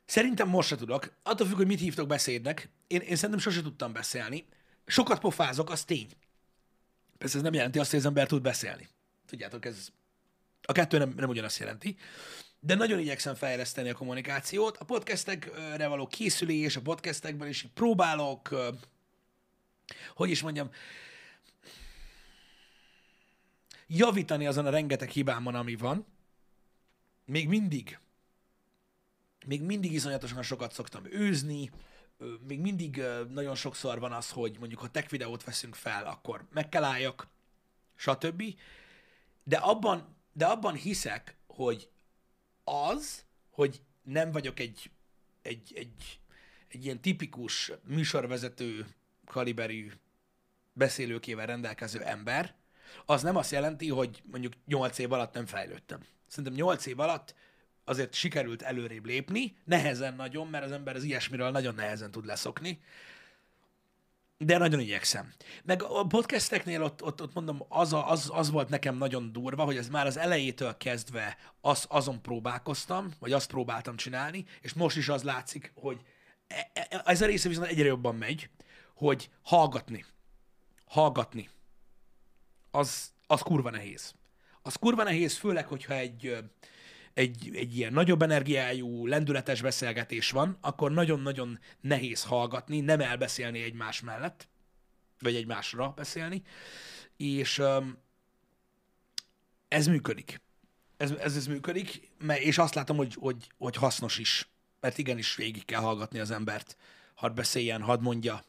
[0.06, 1.14] Szerintem most se tudok.
[1.24, 2.70] Attól függ, hogy mit hívtok beszédnek.
[2.88, 4.48] Én, én szerintem sose tudtam beszélni.
[4.86, 6.10] Sokat pofázok, az tény.
[7.18, 8.90] Persze ez nem jelenti azt, hogy az ember tud beszélni.
[9.26, 9.88] Tudjátok, ez
[10.62, 11.98] a kettő nem, nem ugyanazt jelenti.
[12.64, 14.78] De nagyon igyekszem fejleszteni a kommunikációt.
[14.78, 18.56] A podcastekre való készülés, a podcastekben is próbálok,
[20.16, 20.70] hogy is mondjam,
[23.88, 26.06] javítani azon a rengeteg hibámon, ami van.
[27.26, 28.00] Még mindig
[29.46, 31.72] még mindig iszonyatosan sokat szoktam őzni,
[32.48, 36.70] még mindig nagyon sokszor van az, hogy mondjuk ha tech videót veszünk fel, akkor meg
[36.70, 37.28] kell álljak,
[37.96, 38.44] stb.
[39.44, 41.90] De abban, de abban hiszek, hogy
[42.64, 44.92] az, hogy nem vagyok egy,
[45.42, 46.20] egy, egy,
[46.68, 48.88] egy ilyen tipikus műsorvezető
[49.26, 49.92] kaliberű
[50.74, 52.56] beszélőkével rendelkező ember,
[53.06, 56.00] az nem azt jelenti, hogy mondjuk 8 év alatt nem fejlődtem.
[56.28, 57.36] Szerintem 8 év alatt
[57.84, 62.82] azért sikerült előrébb lépni, nehezen nagyon, mert az ember az ilyesmiről nagyon nehezen tud leszokni,
[64.44, 65.34] de nagyon igyekszem.
[65.64, 69.64] Meg a podcasteknél ott, ott, ott mondom, az, a, az, az volt nekem nagyon durva,
[69.64, 74.98] hogy ez már az elejétől kezdve az, azon próbálkoztam, vagy azt próbáltam csinálni, és most
[74.98, 76.02] is az látszik, hogy
[76.48, 78.50] e, e, ez a része viszont egyre jobban megy,
[78.96, 80.06] hogy hallgatni.
[80.86, 81.50] Hallgatni.
[82.72, 84.14] Az, az kurva nehéz.
[84.62, 86.38] Az kurva nehéz, főleg, hogyha egy,
[87.14, 94.02] egy, egy ilyen nagyobb energiájú, lendületes beszélgetés van, akkor nagyon-nagyon nehéz hallgatni, nem elbeszélni egymás
[94.02, 94.48] mellett,
[95.20, 96.42] vagy egymásra beszélni,
[97.18, 97.98] és um,
[99.68, 100.42] ez működik.
[100.98, 105.66] Ez, ez, ez működik, és azt látom, hogy, hogy, hogy hasznos is, mert igenis végig
[105.66, 106.78] kell hallgatni az embert,
[107.16, 108.44] hadd beszéljen, hadd mondja,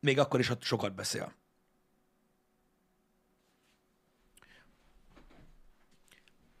[0.00, 1.34] még akkor is, ha sokat beszél.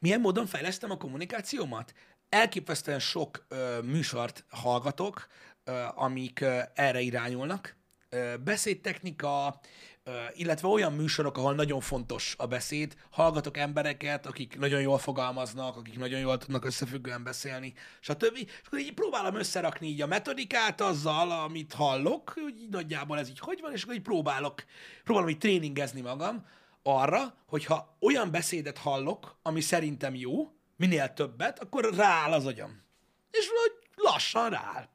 [0.02, 1.92] Milyen módon fejlesztem a kommunikációmat?
[2.28, 5.26] Elképesztően sok ö, műsort hallgatok,
[5.64, 7.76] ö, amik ö, erre irányulnak.
[8.08, 9.60] Ö, beszédtechnika,
[10.04, 12.96] ö, illetve olyan műsorok, ahol nagyon fontos a beszéd.
[13.10, 18.36] Hallgatok embereket, akik nagyon jól fogalmaznak, akik nagyon jól tudnak összefüggően beszélni, stb.
[18.36, 23.28] És akkor így próbálom összerakni így a metodikát azzal, amit hallok, hogy így nagyjából ez
[23.28, 24.64] így hogy van, és akkor így próbálok,
[25.04, 26.46] próbálom így tréningezni magam,
[26.82, 32.82] arra, hogyha olyan beszédet hallok, ami szerintem jó, minél többet, akkor rááll az agyam.
[33.30, 34.88] És hogy lassan rááll.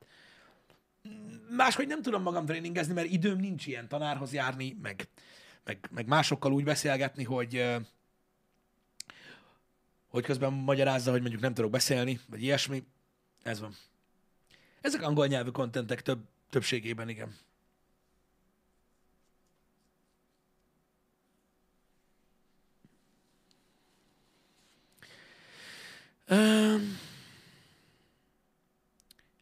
[1.49, 5.07] Máshogy nem tudom magam tréningezni, mert időm nincs ilyen tanárhoz járni, meg,
[5.63, 7.63] meg, meg másokkal úgy beszélgetni, hogy
[10.15, 12.83] hogy közben magyarázza, hogy mondjuk nem tudok beszélni, vagy ilyesmi.
[13.43, 13.75] Ez van.
[14.81, 16.19] Ezek angol nyelvű kontentek több,
[16.49, 17.35] többségében, igen.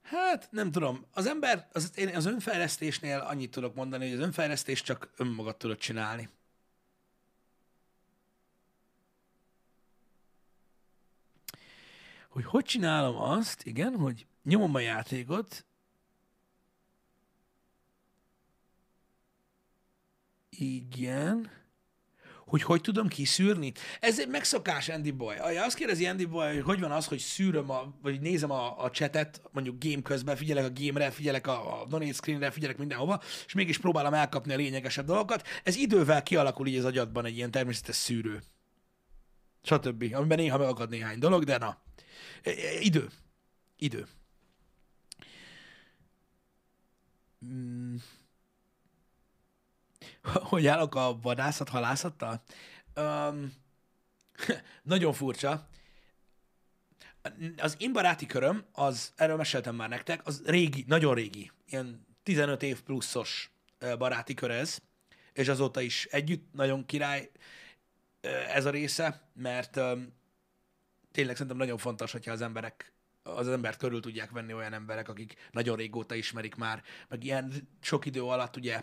[0.01, 1.05] Hát nem tudom.
[1.13, 5.77] Az ember, az, én az önfejlesztésnél annyit tudok mondani, hogy az önfejlesztés csak önmagad tudod
[5.77, 6.29] csinálni.
[12.29, 15.65] Hogy hogy csinálom azt, igen, hogy nyomom a játékot,
[20.49, 21.62] igen,
[22.45, 23.71] hogy hogy tudom kiszűrni.
[23.99, 25.35] Ez egy megszokás, Andy Boy.
[25.37, 28.89] Azt kérdezi Andy Boy, hogy hogy van az, hogy szűröm, a, vagy nézem a, a
[28.89, 33.53] chatet, mondjuk game közben, figyelek a game-re, figyelek a, a donate screenre, figyelek mindenhova, és
[33.53, 35.47] mégis próbálom elkapni a lényegesebb dolgokat.
[35.63, 38.43] Ez idővel kialakul így az agyadban egy ilyen természetes szűrő.
[39.63, 40.13] Stb.
[40.13, 41.77] Amiben néha megakad néhány dolog, de na.
[42.43, 43.09] E, e, idő.
[43.77, 44.07] Idő.
[47.45, 47.95] Mm
[50.51, 52.43] hogy állok a vadászat halászattal?
[52.95, 53.53] Um,
[54.83, 55.67] nagyon furcsa.
[57.57, 62.63] Az én baráti köröm, az, erről meséltem már nektek, az régi, nagyon régi, ilyen 15
[62.63, 63.51] év pluszos
[63.97, 64.77] baráti kör ez,
[65.33, 67.31] és azóta is együtt nagyon király
[68.53, 70.13] ez a része, mert um,
[71.11, 75.49] tényleg szerintem nagyon fontos, hogyha az emberek az embert körül tudják venni olyan emberek, akik
[75.51, 78.81] nagyon régóta ismerik már, meg ilyen sok idő alatt ugye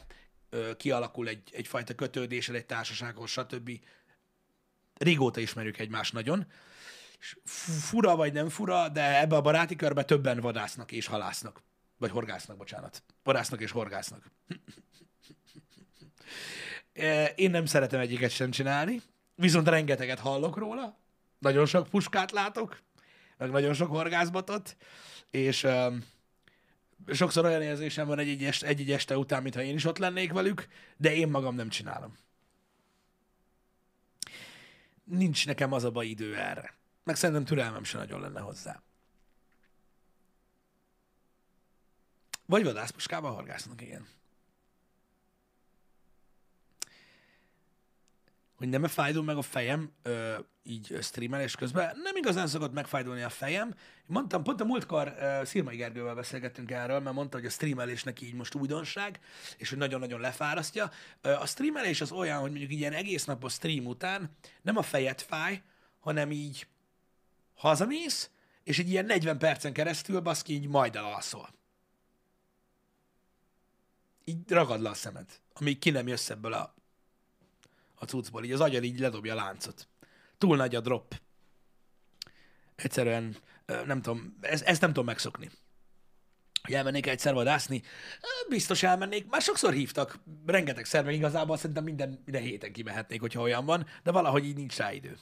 [0.77, 3.71] kialakul egy, egyfajta kötődésed egy társasághoz, stb.
[4.95, 6.47] Régóta ismerjük egymást nagyon.
[7.19, 7.37] És
[7.89, 11.63] fura vagy nem fura, de ebbe a baráti körbe többen vadásznak és halásznak.
[11.99, 13.03] Vagy horgásznak, bocsánat.
[13.23, 14.31] Vadásznak és horgásznak.
[17.35, 19.03] Én nem szeretem egyiket sem csinálni,
[19.35, 20.99] viszont rengeteget hallok róla,
[21.39, 22.81] nagyon sok puskát látok,
[23.37, 24.77] meg nagyon sok horgászbatot,
[25.31, 25.67] és
[27.07, 30.69] sokszor olyan érzésem van egy-egy este, egy este után, mintha én is ott lennék velük,
[30.97, 32.17] de én magam nem csinálom.
[35.05, 36.75] Nincs nekem az a baj idő erre.
[37.05, 38.83] Meg szerintem türelmem se nagyon lenne hozzá.
[42.47, 44.07] Vagy vadászpuskával horgásznak, igen.
[48.61, 51.97] Hogy nem fájdul meg a fejem ö, így streamelés közben.
[52.03, 53.75] Nem igazán szokott megfájdulni a fejem.
[54.07, 58.27] Mondtam, pont a múltkor ö, Szirmai Gergővel beszélgettünk erről, mert mondta, hogy a streamelés neki
[58.27, 59.21] így most újdonság,
[59.57, 60.91] és hogy nagyon-nagyon lefárasztja.
[61.21, 64.31] Ö, a streamelés az olyan, hogy mondjuk ilyen egész napos stream után
[64.63, 65.63] nem a fejed fáj,
[66.01, 66.67] hanem így
[67.55, 68.31] hazamész,
[68.65, 71.49] és egy ilyen 40 percen keresztül baszki így majd elalszol.
[74.25, 76.75] Így ragad le a szemed, amíg ki nem jössz ebből a
[78.01, 79.89] a cuccból, így az agyad így ledobja a láncot.
[80.39, 81.21] Túl nagy a drop.
[82.77, 83.37] Egyszerűen
[83.67, 85.51] nem tudom, ezt, ezt nem tudom megszokni.
[86.63, 87.83] Hogy elmennék egyszer vadászni,
[88.49, 89.29] biztos elmennék.
[89.29, 94.11] Már sokszor hívtak, rengeteg szerve igazából szerintem minden, minden héten kimehetnék, hogyha olyan van, de
[94.11, 95.19] valahogy így nincs rá idő.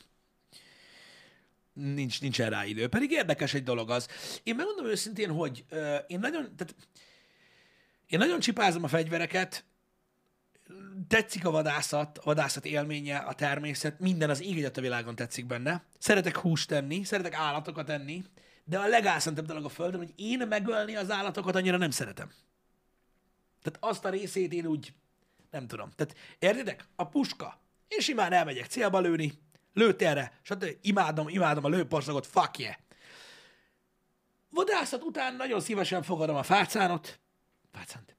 [1.73, 2.89] Nincs, nincsen rá idő.
[2.89, 4.09] Pedig érdekes egy dolog az.
[4.43, 6.75] Én megmondom őszintén, hogy uh, én nagyon, tehát
[8.07, 9.65] én nagyon csipázom a fegyvereket,
[11.09, 15.85] tetszik a vadászat, a vadászat élménye, a természet, minden az ég a világon tetszik benne.
[15.99, 18.25] Szeretek húst tenni, szeretek állatokat enni,
[18.65, 22.31] de a legálszentebb dolog a földön, hogy én megölni az állatokat annyira nem szeretem.
[23.63, 24.93] Tehát azt a részét én úgy
[25.51, 25.91] nem tudom.
[25.91, 26.85] Tehát értitek?
[26.97, 27.61] A puska.
[27.89, 29.33] Én simán elmegyek célba lőni,
[29.73, 30.77] lőtt erre, stb.
[30.83, 32.75] Imádom, imádom a lőporszakot, fuck yeah.
[34.51, 37.21] Vadászat után nagyon szívesen fogadom a fácánot,
[37.73, 38.17] fácánt,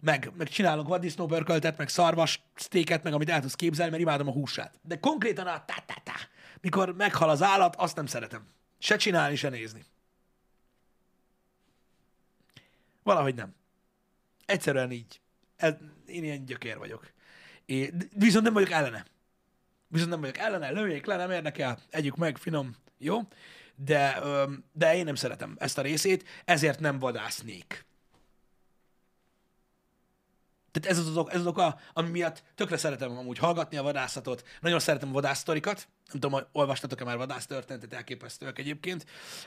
[0.00, 4.32] meg, meg csinálok vaddisznóbörköltet, meg szarvas sztéket, meg amit el tudsz képzelni, mert imádom a
[4.32, 4.78] húsát.
[4.82, 6.14] De konkrétan a tá, tá, tá,
[6.60, 8.46] mikor meghal az állat, azt nem szeretem.
[8.78, 9.84] Se csinálni, se nézni.
[13.02, 13.54] Valahogy nem.
[14.46, 15.20] Egyszerűen így.
[15.56, 15.74] Ez,
[16.06, 17.12] én ilyen gyökér vagyok.
[17.66, 19.04] É, viszont nem vagyok ellene.
[19.88, 23.20] Viszont nem vagyok ellene, lőjék le, nem érdekel, együk meg, finom, jó?
[23.74, 24.20] De,
[24.72, 27.84] de én nem szeretem ezt a részét, ezért nem vadásznék.
[30.70, 34.44] Tehát ez az, ok, ez az oka, ami miatt tökre szeretem amúgy hallgatni a vadászatot.
[34.60, 35.88] Nagyon szeretem a vadásztorikat.
[36.12, 39.06] Nem tudom, olvastatok-e már vadásztörténetet, elképesztőek egyébként.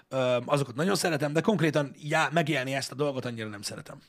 [0.10, 4.02] Ö, azokat nagyon szeretem, de konkrétan já, megélni ezt a dolgot annyira nem szeretem.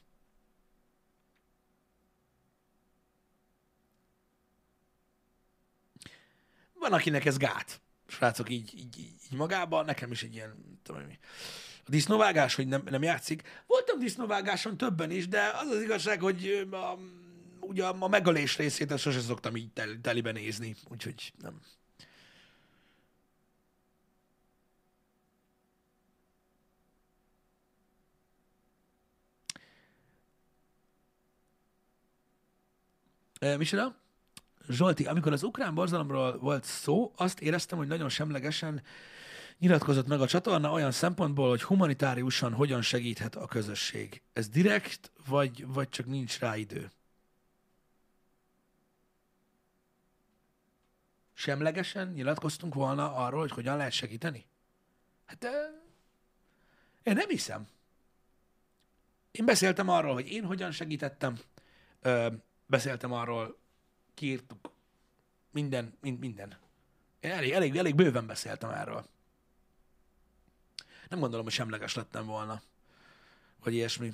[6.72, 7.80] Van, akinek ez gát.
[8.06, 11.02] Srácok, így, így, így magában, nekem is egy ilyen, tudom,
[11.86, 13.42] a disznóvágás, hogy nem, nem játszik.
[13.66, 16.98] Voltam disznóvágáson többen is, de az az igazság, hogy a,
[17.60, 21.60] ugye a megölés részét sose szoktam így tel, telibe nézni, úgyhogy nem.
[33.58, 33.96] Micsoda?
[34.68, 38.82] Zsolti, amikor az ukrán borzalomról volt szó, azt éreztem, hogy nagyon semlegesen
[39.58, 44.22] nyilatkozott meg a csatorna olyan szempontból, hogy humanitáriusan hogyan segíthet a közösség.
[44.32, 46.90] Ez direkt, vagy, vagy csak nincs rá idő?
[51.32, 54.46] Semlegesen nyilatkoztunk volna arról, hogy hogyan lehet segíteni?
[55.26, 55.82] Hát de...
[57.02, 57.68] én nem hiszem.
[59.30, 61.38] Én beszéltem arról, hogy én hogyan segítettem,
[62.00, 62.28] ö,
[62.66, 63.58] beszéltem arról,
[64.14, 64.72] kiírtuk,
[65.50, 66.56] minden, mind, minden.
[67.20, 69.06] Én elég, elég, elég bőven beszéltem erről.
[71.08, 72.62] Nem gondolom, hogy semleges lettem volna.
[73.64, 74.12] Vagy ilyesmi.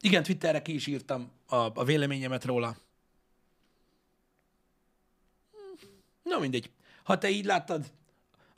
[0.00, 2.76] Igen, Twitterre ki is írtam a, a véleményemet róla.
[6.22, 6.70] Na mindegy.
[7.02, 7.92] Ha te így láttad,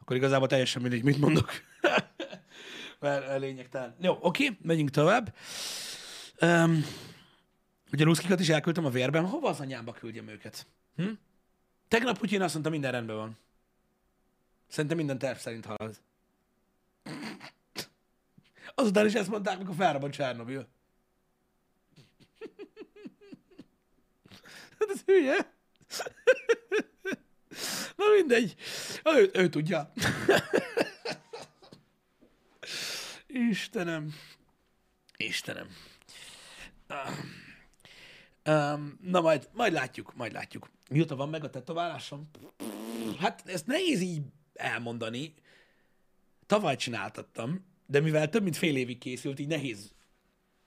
[0.01, 1.51] akkor igazából teljesen mindegy, mit mondok.
[3.01, 3.95] Mert lényegtelen.
[4.01, 5.35] Jó, oké, megyünk tovább.
[6.41, 6.85] Um,
[7.93, 9.27] ugye ruszkikat is elküldtem a vérben.
[9.27, 10.67] Hova az anyámba küldjem őket?
[10.97, 11.11] Hm?
[11.89, 13.37] Tegnap Putyin azt mondta, minden rendben van.
[14.69, 15.97] Szerintem minden terv szerint halad.
[18.75, 20.69] Azután is ezt mondták, mikor felrobbant Csernobil.
[24.79, 25.55] Hát ez hülye.
[27.97, 28.55] Na mindegy.
[29.05, 29.93] Ő, ő tudja.
[33.27, 34.15] Istenem.
[35.17, 35.69] Istenem.
[39.01, 40.71] Na majd, majd látjuk, majd látjuk.
[40.91, 42.31] Mióta van meg a tetoválásom?
[43.19, 44.23] Hát ezt nehéz így
[44.55, 45.35] elmondani.
[46.47, 49.95] Tavaly csináltattam, de mivel több mint fél évig készült, így nehéz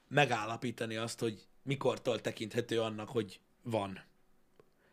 [0.08, 4.04] megállapítani azt, hogy mikortól tekinthető annak, hogy van.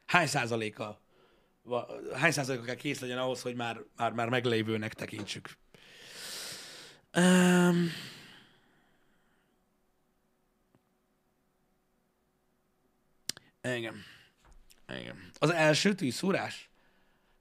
[0.07, 1.01] Hány százaléka,
[2.15, 5.57] hány százaléka kell kész legyen ahhoz, hogy már, már, már meglévőnek tekintsük.
[7.17, 7.91] Um,
[13.63, 14.03] igen.
[14.89, 15.31] Igen.
[15.39, 16.71] Az első tűzszúrás?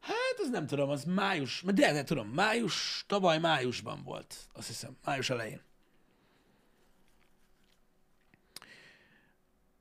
[0.05, 4.97] Hát, az nem tudom, az május, de, de tudom, május, tavaly májusban volt, azt hiszem,
[5.05, 5.61] május elején.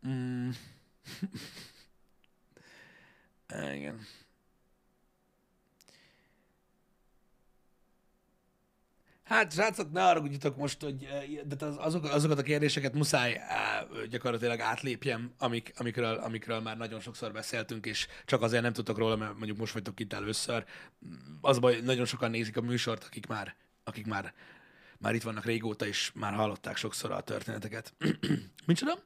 [0.08, 0.50] Mm.
[3.74, 4.06] Igen.
[9.24, 11.08] Hát, srácok, ne haragudjatok most, hogy
[11.44, 13.40] de azok, azokat a kérdéseket muszáj
[14.10, 19.16] gyakorlatilag átlépjem, amik, amikről, amikről már nagyon sokszor beszéltünk, és csak azért nem tudtok róla,
[19.16, 20.64] mert mondjuk most vagytok itt először.
[21.40, 23.54] Az baj, nagyon sokan nézik a műsort, akik már,
[23.84, 24.34] akik már,
[24.98, 27.94] már itt vannak régóta, és már hallották sokszor a történeteket.
[28.66, 28.98] Micsoda?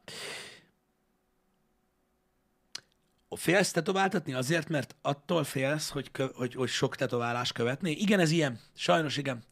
[3.37, 7.91] Félsz tetováltatni azért, mert attól félsz, hogy, kö, hogy, hogy sok tetoválás követné?
[7.91, 8.61] Igen, ez ilyen.
[8.75, 9.43] Sajnos igen.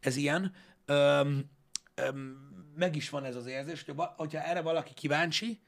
[0.00, 0.54] Ez ilyen.
[0.86, 1.50] Öm,
[1.94, 5.60] öm, meg is van ez az érzés, hogy hogyha erre valaki kíváncsi,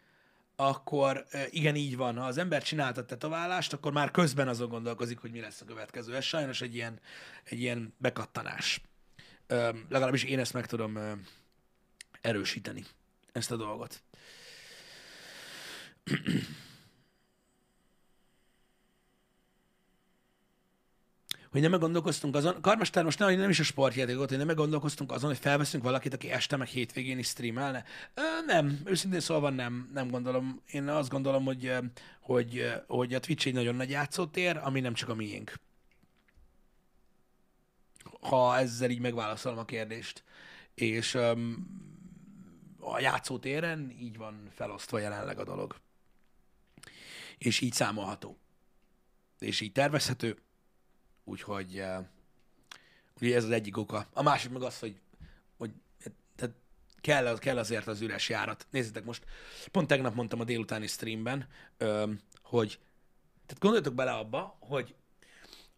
[0.56, 2.16] akkor igen, így van.
[2.16, 6.16] Ha az ember csinálta tetoválást, akkor már közben azon gondolkozik, hogy mi lesz a következő.
[6.16, 7.00] Ez sajnos egy ilyen,
[7.44, 8.80] egy ilyen bekattanás.
[9.46, 11.12] Öm, legalábbis én ezt meg tudom ö,
[12.20, 12.84] erősíteni,
[13.32, 14.02] ezt a dolgot.
[21.50, 25.30] hogy nem meggondolkoztunk azon, Karmester most nem, nem is a sportjátékot, hogy nem meggondolkoztunk azon,
[25.30, 27.84] hogy felveszünk valakit, aki este meg hétvégén is streamelne.
[28.14, 30.62] Ö, nem, őszintén szólva nem, nem gondolom.
[30.70, 31.72] Én azt gondolom, hogy,
[32.20, 35.54] hogy, hogy a Twitch egy nagyon nagy játszótér, ami nem csak a miénk.
[38.20, 40.24] Ha ezzel így megválaszolom a kérdést.
[40.74, 41.66] És um,
[42.80, 45.76] a játszótéren így van felosztva jelenleg a dolog.
[47.38, 48.38] És így számolható.
[49.38, 50.36] És így tervezhető,
[51.30, 52.06] Úgyhogy uh,
[53.20, 54.06] ugye ez az egyik oka.
[54.12, 55.00] A másik meg az, hogy,
[55.58, 55.70] hogy
[56.36, 56.54] tehát
[57.00, 58.66] kell, kell azért az üres járat.
[58.70, 59.24] Nézzétek most,
[59.70, 61.48] pont tegnap mondtam a délutáni streamben,
[62.42, 62.78] hogy
[63.46, 64.94] tehát gondoljatok bele abba, hogy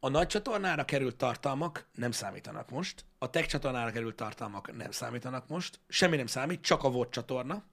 [0.01, 5.49] a nagy csatornára került tartalmak nem számítanak most, a tech csatornára került tartalmak nem számítanak
[5.49, 7.65] most, semmi nem számít, csak a volt csatorna,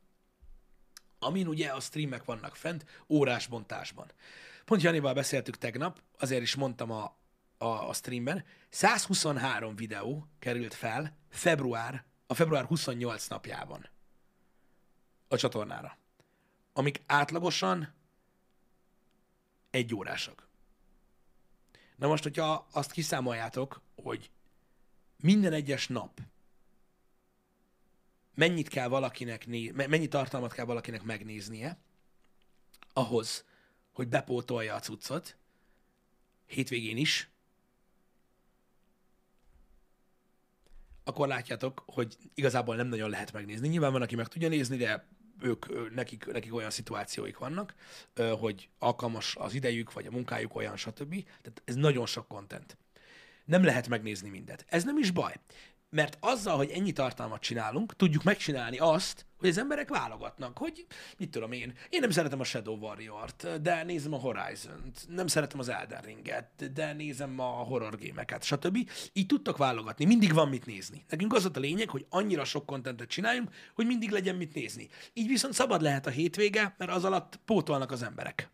[1.20, 4.12] amin ugye a streamek vannak fent, órás bontásban.
[4.66, 7.19] Pont Janival beszéltük tegnap, azért is mondtam a,
[7.60, 13.90] a, a streamben, 123 videó került fel február, a február 28 napjában
[15.28, 15.98] a csatornára,
[16.74, 17.94] amik átlagosan
[19.70, 20.48] egy órásak.
[21.96, 24.32] Na most, hogyha azt kiszámoljátok, hogy
[25.18, 26.20] minden egyes nap
[28.36, 31.78] mennyit kell valakinek, né- mennyi tartalmat kell valakinek megnéznie,
[32.94, 33.46] ahhoz,
[33.92, 35.38] hogy bepótolja a cuccot,
[36.46, 37.30] hétvégén is,
[41.10, 43.68] akkor látjátok, hogy igazából nem nagyon lehet megnézni.
[43.68, 45.08] Nyilván van, aki meg tudja nézni, de
[45.42, 47.74] ők, nekik, nekik olyan szituációik vannak,
[48.40, 51.10] hogy alkalmas az idejük, vagy a munkájuk olyan, stb.
[51.10, 52.78] Tehát ez nagyon sok content.
[53.46, 54.66] nem lehet megnézni mindet.
[54.68, 55.34] Ez nem is baj.
[55.92, 60.86] Mert azzal, hogy ennyi tartalmat csinálunk, tudjuk megcsinálni azt, hogy az emberek válogatnak, hogy
[61.18, 65.60] mit tudom én, én nem szeretem a Shadow Warrior-t, de nézem a Horizon-t, nem szeretem
[65.60, 68.90] az Elden Ring-et, de nézem a horror gémeket, stb.
[69.14, 71.06] Így tudtak válogatni, mindig van mit nézni.
[71.10, 74.90] Nekünk az a lényeg, hogy annyira sok kontentet csináljunk, hogy mindig legyen mit nézni.
[75.14, 78.50] Így viszont szabad lehet a hétvége, mert az alatt pótolnak az emberek.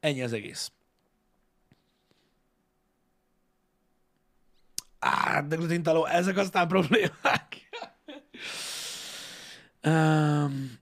[0.00, 0.72] Ennyi az egész.
[4.98, 7.68] Á, de glutintaló, ezek aztán problémák.
[9.84, 10.78] um,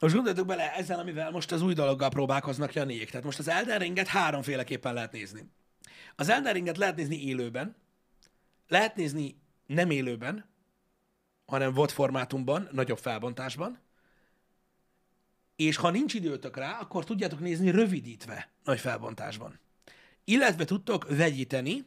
[0.00, 3.10] most gondoljatok bele ezzel, amivel most az új dologgal próbálkoznak Janiék.
[3.10, 5.50] Tehát most az Elden Ringet háromféleképpen lehet nézni.
[6.16, 7.76] Az Elden Ringet lehet nézni élőben,
[8.68, 10.44] lehet nézni nem élőben,
[11.46, 13.78] hanem VOD formátumban, nagyobb felbontásban,
[15.56, 19.60] és ha nincs időtök rá, akkor tudjátok nézni rövidítve nagy felbontásban.
[20.24, 21.86] Illetve tudtok vegyíteni,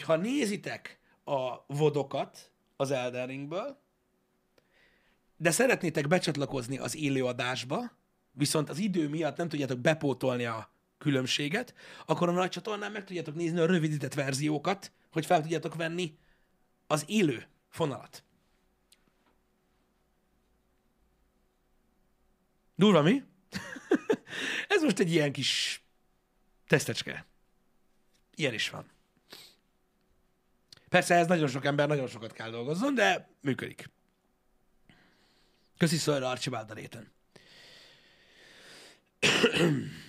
[0.00, 3.80] hogy nézitek a vodokat az Elden Ringből,
[5.36, 7.92] de szeretnétek becsatlakozni az élőadásba,
[8.32, 11.74] viszont az idő miatt nem tudjátok bepótolni a különbséget,
[12.06, 16.18] akkor a nagy csatornán meg tudjátok nézni a rövidített verziókat, hogy fel tudjátok venni
[16.86, 18.24] az élő fonalat.
[22.74, 23.22] Durva mi?
[24.68, 25.82] Ez most egy ilyen kis
[26.66, 27.26] tesztecske.
[28.34, 28.90] Ilyen is van.
[30.92, 33.90] Persze ez nagyon sok ember, nagyon sokat kell dolgozzon, de működik.
[35.78, 37.12] Köszi Szörre Archibald a réten.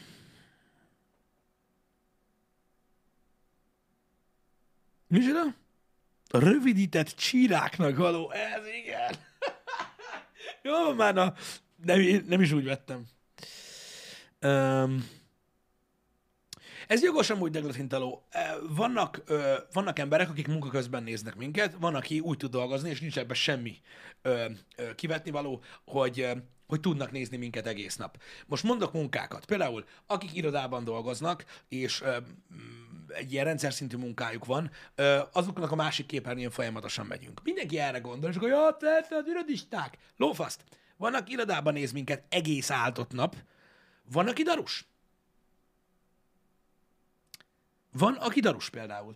[6.29, 9.15] A rövidített csíráknak való, ez igen.
[10.63, 11.33] Jó, már na,
[11.83, 13.05] nem, nem is úgy vettem.
[14.41, 15.09] Um,
[16.87, 18.23] ez jogos amúgy, Douglas Hintaló.
[18.69, 19.23] Vannak,
[19.73, 23.35] vannak emberek, akik munka közben néznek minket, van, aki úgy tud dolgozni, és nincs ebben
[23.35, 23.77] semmi
[24.21, 24.45] ö,
[24.95, 26.29] kivetni való, hogy,
[26.67, 28.17] hogy tudnak nézni minket egész nap.
[28.45, 29.45] Most mondok munkákat.
[29.45, 32.17] Például, akik irodában dolgoznak, és ö,
[33.07, 34.71] egy ilyen rendszer szintű munkájuk van,
[35.31, 37.41] azoknak a másik képernyőn folyamatosan megyünk.
[37.43, 39.97] Mindenki erre gondol, és akkor, ja, persze, az irodisták.
[40.17, 40.63] Lófaszt.
[40.97, 43.35] Vannak irodában néz minket egész áldott nap,
[44.11, 44.87] van, aki darus.
[47.93, 49.15] Van, aki darus például.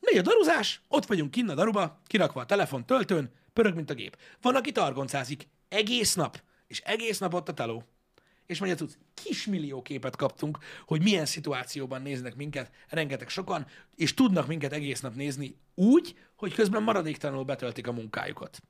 [0.00, 3.94] Megy a daruzás, ott vagyunk kinn a daruba, kirakva a telefon töltőn, pörög, mint a
[3.94, 4.16] gép.
[4.40, 7.84] Van, aki targoncázik egész nap, és egész nap ott a teló.
[8.46, 14.46] És mondja, tudsz, kismillió képet kaptunk, hogy milyen szituációban néznek minket, rengeteg sokan, és tudnak
[14.46, 18.62] minket egész nap nézni úgy, hogy közben maradéktalanul betöltik a munkájukat.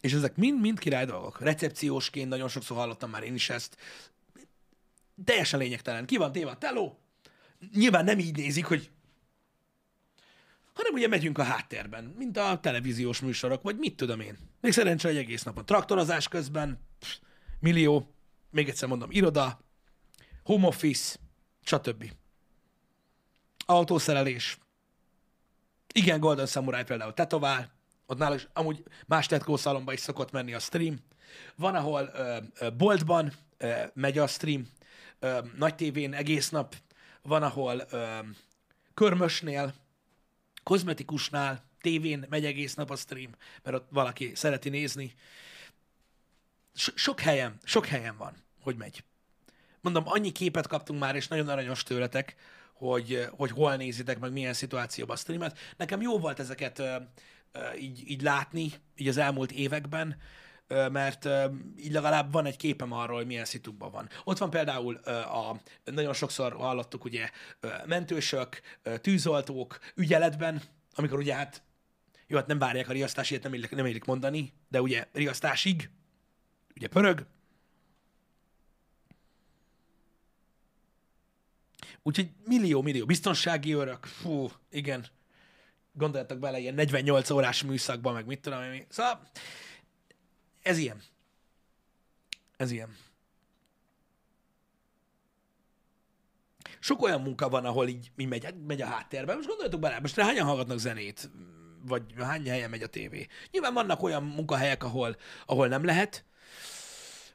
[0.00, 1.40] És ezek mind-mind király dolgok.
[1.40, 3.76] Recepciósként nagyon sokszor hallottam már én is ezt.
[5.24, 6.06] Teljesen lényegtelen.
[6.06, 6.98] Ki van téve a teló?
[7.72, 8.90] Nyilván nem így nézik, hogy
[10.74, 14.38] hanem ugye megyünk a háttérben, mint a televíziós műsorok, vagy mit tudom én.
[14.60, 17.16] Még szerencsé, hogy egész napon traktorozás közben, pff,
[17.60, 18.14] millió,
[18.50, 19.60] még egyszer mondom, iroda,
[20.44, 21.16] home office,
[21.62, 22.12] stb.
[23.66, 24.58] Autószerelés.
[25.92, 27.72] Igen, Golden Samurai például tetovál,
[28.06, 30.98] ott nála is, amúgy más tetkószalomba is szokott menni a stream.
[31.56, 34.66] Van, ahol ö, ö, boltban ö, megy a stream,
[35.24, 36.76] ö, nagy tévén egész nap.
[37.22, 38.18] Van, ahol ö,
[38.94, 39.74] körmösnél,
[40.62, 43.30] kozmetikusnál, tévén megy egész nap a stream,
[43.62, 45.14] mert ott valaki szereti nézni.
[46.74, 49.04] So- sok helyen, sok helyen van, hogy megy.
[49.80, 52.34] Mondom, annyi képet kaptunk már, és nagyon aranyos tőletek,
[52.72, 55.58] hogy, hogy hol nézitek, meg milyen szituációban a streamet.
[55.76, 56.82] Nekem jó volt ezeket
[57.78, 60.16] így, így látni, így az elmúlt években,
[60.68, 61.28] mert
[61.76, 64.08] így legalább van egy képem arról, hogy milyen szitukban van.
[64.24, 67.30] Ott van például a, nagyon sokszor hallottuk ugye
[67.86, 68.60] mentősök,
[69.00, 70.62] tűzoltók ügyeletben,
[70.94, 71.62] amikor ugye hát,
[72.26, 75.90] jó, hát nem várják a riasztásért, nem illik, nem illik mondani, de ugye riasztásig,
[76.76, 77.26] ugye pörög.
[82.02, 85.06] Úgyhogy millió-millió biztonsági örök, fú, igen,
[85.92, 88.86] gondoljatok bele, ilyen 48 órás műszakban, meg mit tudom én.
[88.88, 89.20] Szóval
[90.64, 91.02] ez ilyen.
[92.56, 92.96] Ez ilyen.
[96.80, 99.36] Sok olyan munka van, ahol így mi megy, megy a háttérben.
[99.36, 101.30] Most gondoljatok bele, most hányan hallgatnak zenét,
[101.86, 103.26] vagy hány helyen megy a tévé.
[103.50, 106.24] Nyilván vannak olyan munkahelyek, ahol, ahol nem lehet,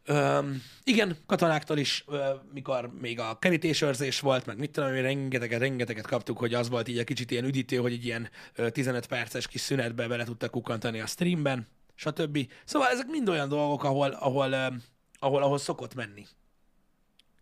[0.09, 2.05] Üm, igen, katonáktól is,
[2.53, 6.97] mikor még a kerítésőrzés volt, meg mit tudom, rengeteget, rengeteget kaptuk, hogy az volt így
[6.97, 8.29] egy kicsit ilyen üdítő, hogy egy ilyen
[8.71, 11.67] 15 perces kis szünetbe bele tudtak kukantani a streamben,
[11.99, 12.51] stb.
[12.65, 14.53] Szóval ezek mind olyan dolgok, ahol, ahol,
[15.19, 16.27] ahol, ahol szokott menni.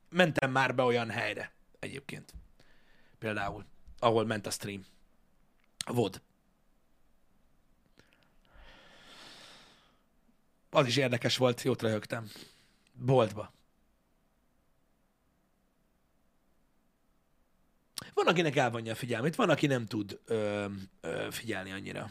[0.09, 2.33] mentem már be olyan helyre egyébként.
[3.19, 3.65] Például,
[3.99, 4.85] ahol ment a stream.
[5.77, 6.21] A VOD.
[10.69, 12.29] Az is érdekes volt, jót röhögtem.
[12.93, 13.51] Boltba.
[18.13, 20.65] Van, akinek elvonja a figyelmét, van, aki nem tud ö,
[21.01, 22.09] ö, figyelni annyira.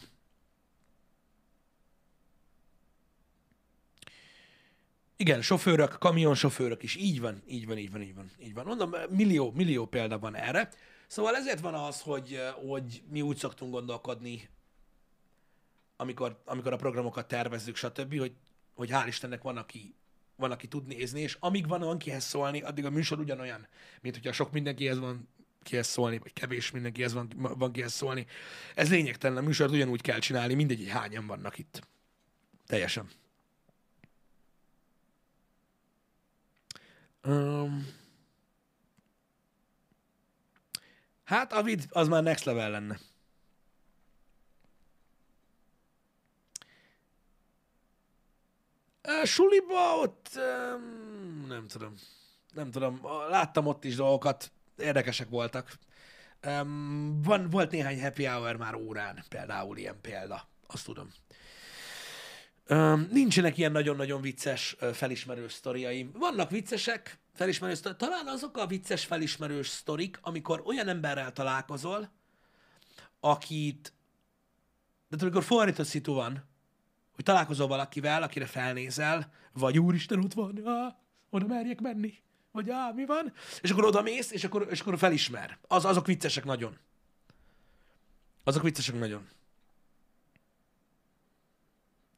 [5.16, 6.96] Igen, sofőrök, kamionsofőrök is.
[6.96, 8.30] Így van, így van, így van, így van.
[8.38, 8.64] Így van.
[8.64, 10.70] Mondom, millió, millió példa van erre.
[11.06, 14.48] Szóval ezért van az, hogy, hogy mi úgy szoktunk gondolkodni,
[15.96, 18.32] amikor, amikor a programokat tervezzük, stb., hogy,
[18.74, 19.94] hogy hál' Istennek van, aki,
[20.36, 23.66] van, aki tud nézni, és amíg van, van kihez szólni, addig a műsor ugyanolyan,
[24.00, 25.28] mint hogyha sok mindenkihez van
[25.62, 28.26] kihez szólni, vagy kevés mindenkihez van, van kihez szólni.
[28.74, 31.88] Ez lényegtelen, a műsort ugyanúgy kell csinálni, mindegy, hogy hányan vannak itt.
[32.66, 33.08] Teljesen.
[37.26, 37.86] Um,
[41.24, 42.98] hát a vid az már next level lenne.
[49.24, 50.30] Suliba ott
[51.46, 51.94] nem tudom.
[52.54, 53.00] Nem tudom.
[53.28, 55.78] Láttam ott is dolgokat, érdekesek voltak.
[57.22, 60.48] Van, volt néhány happy hour már órán, például ilyen példa.
[60.66, 61.08] Azt tudom.
[63.10, 66.10] Nincsenek ilyen nagyon-nagyon vicces uh, felismerő sztoriaim.
[66.12, 67.98] Vannak viccesek, felismerő sztorik.
[67.98, 72.10] Talán azok a vicces felismerős sztorik, amikor olyan emberrel találkozol,
[73.20, 73.92] akit,
[75.08, 76.44] de amikor fordított szitu van,
[77.14, 80.94] hogy találkozol valakivel, akire felnézel, vagy úristen, ott van, ah,
[81.30, 82.14] oda merjek menni,
[82.52, 85.58] vagy á, mi van, és akkor oda mész, és akkor, és akkor felismer.
[85.68, 86.78] Az, azok viccesek nagyon.
[88.44, 89.28] Azok viccesek nagyon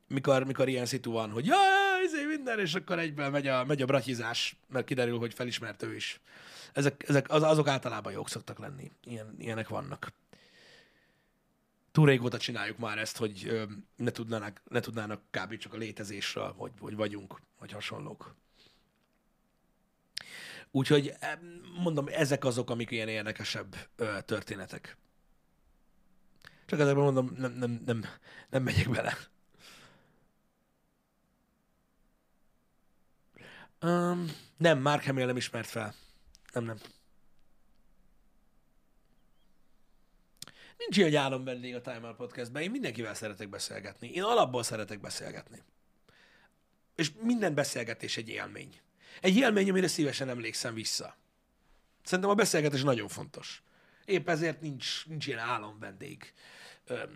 [0.08, 3.82] mikor, mikor ilyen szitu van, hogy jaj, izé minden, és akkor egyben megy a, megy
[3.82, 6.20] a bratizás, mert kiderül, hogy felismert ő is.
[6.72, 8.90] Ezek, ezek az, azok általában jók szoktak lenni.
[9.04, 10.12] Ilyen, ilyenek vannak.
[11.92, 13.62] Túl régóta csináljuk már ezt, hogy ö,
[13.96, 15.56] ne, tudnának, ne tudnának kb.
[15.56, 18.34] csak a létezésről, hogy, hogy vagyunk, vagy hasonlók.
[20.70, 21.14] Úgyhogy
[21.82, 24.96] mondom, ezek azok, amik ilyen érdekesebb ö, történetek.
[26.66, 28.04] Csak ezekben mondom, nem, nem, nem,
[28.50, 29.16] nem megyek bele.
[33.80, 35.94] Um, nem, Mark Hamill nem ismert fel.
[36.52, 36.78] Nem, nem.
[40.76, 42.62] Nincs ilyen álom vendég a Time Out Podcastben.
[42.62, 44.10] Én mindenkivel szeretek beszélgetni.
[44.10, 45.62] Én alapból szeretek beszélgetni.
[46.94, 48.80] És minden beszélgetés egy élmény.
[49.20, 51.16] Egy élmény, amire szívesen emlékszem vissza.
[52.02, 53.62] Szerintem a beszélgetés nagyon fontos.
[54.04, 56.32] Épp ezért nincs, nincs ilyen álom vendég.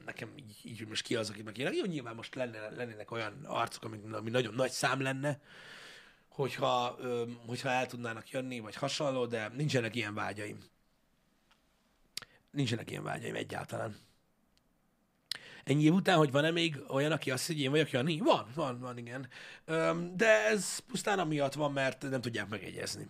[0.05, 3.85] Nekem így, így most ki az, aki meg Jó, nyilván most lenne, lennének olyan arcok,
[3.85, 5.41] ami, ami nagyon nagy szám lenne,
[6.35, 6.99] hogyha,
[7.47, 10.59] hogyha el tudnának jönni, vagy hasonló, de nincsenek ilyen vágyaim.
[12.51, 13.97] Nincsenek ilyen vágyaim egyáltalán.
[15.65, 18.19] Ennyi év után, hogy van-e még olyan, aki azt, hogy én vagyok Jani?
[18.19, 19.29] Van, van, van, igen.
[20.15, 23.09] De ez pusztán amiatt van, mert nem tudják megegyezni.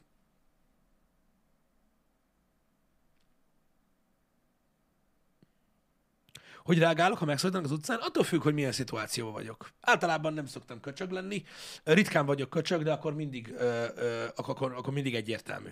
[6.65, 9.73] Hogy reagálok, ha megszólítanak az utcán, attól függ, hogy milyen szituációban vagyok.
[9.81, 11.45] Általában nem szoktam köcsög lenni,
[11.85, 15.71] ritkán vagyok köcsög, de akkor mindig, ö, ö, akkor, akkor mindig egyértelmű.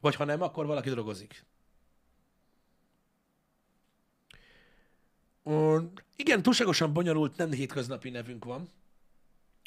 [0.00, 1.44] Vagy ha nem, akkor valaki drogozik.
[5.42, 5.82] Uh,
[6.16, 8.68] igen, túlságosan bonyolult, nem hétköznapi nevünk van.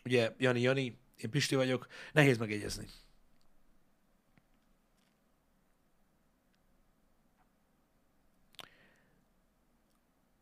[0.06, 2.88] Ugye, Jani, Jani, én Pisti vagyok, nehéz megegyezni.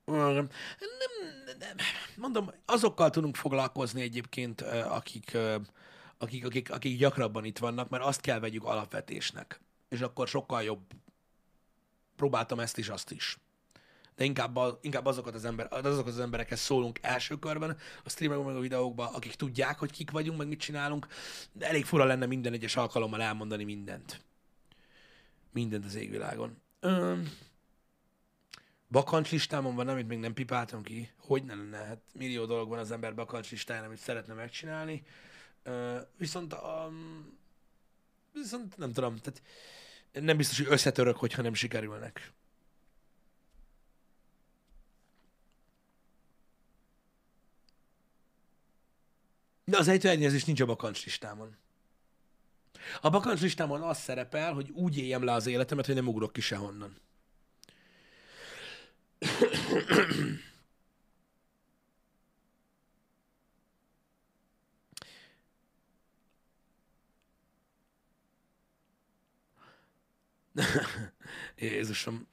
[0.06, 0.50] Nem,
[1.60, 1.78] nem,
[2.16, 5.38] mondom, azokkal tudunk foglalkozni egyébként, akik,
[6.18, 9.62] akik, akik, akik gyakrabban itt vannak, mert azt kell vegyük alapvetésnek.
[9.90, 10.82] És akkor sokkal jobb.
[12.16, 13.38] Próbáltam ezt is, azt is.
[14.16, 18.48] De inkább, a, inkább azokat az, ember, azokat az emberekhez szólunk első körben, a streamekben,
[18.48, 21.08] meg a videókban, akik tudják, hogy kik vagyunk, meg mit csinálunk.
[21.52, 24.24] De elég fura lenne minden egyes alkalommal elmondani mindent.
[25.52, 26.62] Mindent az égvilágon.
[28.96, 31.12] Bakancslistámon van, amit még nem pipáltam ki.
[31.18, 31.78] Hogy ne lenne?
[31.78, 35.06] Hát millió dolog van az ember bakancslistáján, amit szeretne megcsinálni.
[35.66, 37.38] Uh, viszont, um,
[38.34, 39.42] viszont nem tudom, tehát
[40.12, 42.32] nem biztos, hogy összetörök, hogyha nem sikerülnek.
[49.66, 51.56] De az ejtőernyezés nincs a bakancslistámon.
[53.02, 57.04] A bakancslistámon az szerepel, hogy úgy éljem le az életemet, hogy nem ugrok ki sehonnan.
[71.56, 72.28] Jézusom.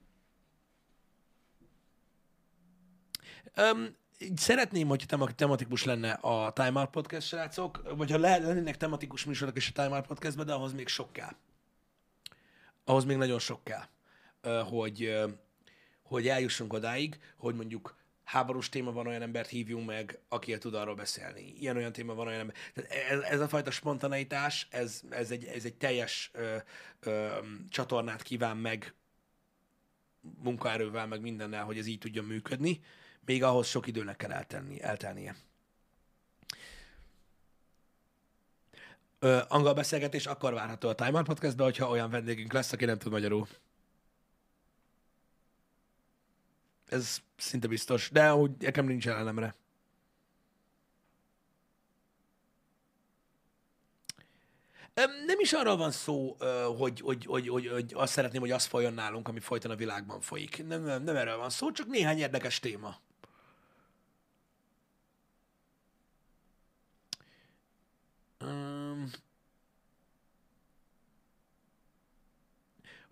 [3.56, 3.96] Um,
[4.36, 9.56] szeretném, hogyha tematikus lenne a Time Out Podcast, srácok, vagy ha le, lennének tematikus műsorok
[9.56, 11.34] is a Time Out Podcastben, de ahhoz még sok kell.
[12.84, 13.84] Ahhoz még nagyon sok kell,
[14.62, 15.22] hogy,
[16.12, 20.94] hogy eljussunk odáig, hogy mondjuk háborús téma van, olyan embert hívjunk meg, aki tud arról
[20.94, 21.54] beszélni.
[21.58, 22.54] Ilyen-olyan téma van, olyan ember.
[22.74, 26.56] Tehát ez, ez a fajta spontaneitás, ez, ez, egy, ez egy teljes ö,
[27.00, 27.38] ö,
[27.68, 28.94] csatornát kíván meg
[30.42, 32.80] munkaerővel, meg mindennel, hogy ez így tudjon működni,
[33.24, 35.36] még ahhoz sok időnek kell eltenni, eltelnie.
[39.18, 42.98] Ö, angol beszélgetés akkor várható a Time Out Podcastban, hogyha olyan vendégünk lesz, aki nem
[42.98, 43.48] tud magyarul.
[46.92, 49.54] Ez szinte biztos, de úgy nekem nincs ellenemre.
[55.26, 56.36] Nem is arról van szó,
[56.76, 60.20] hogy, hogy, hogy, hogy, hogy azt szeretném, hogy az folyjon nálunk, ami folyton a világban
[60.20, 60.66] folyik.
[60.66, 63.00] Nem, nem, nem erről van szó, csak néhány érdekes téma.
[68.40, 69.10] Um,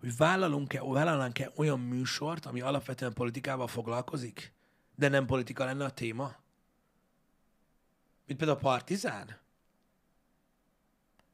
[0.01, 4.53] hogy vállalunk-e, vállalnánk-e olyan műsort, ami alapvetően politikával foglalkozik,
[4.95, 6.35] de nem politika lenne a téma?
[8.25, 9.39] Mint például a Partizán?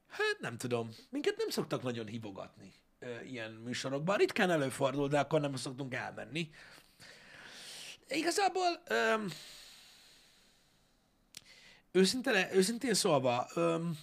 [0.08, 0.90] Hát nem tudom.
[1.10, 4.18] Minket nem szoktak nagyon hívogatni e, ilyen műsorokban.
[4.18, 6.50] Ritkán előfordul, de akkor nem szoktunk elmenni.
[8.08, 9.28] Igazából um,
[11.92, 13.98] őszintén, őszintén szólva, um,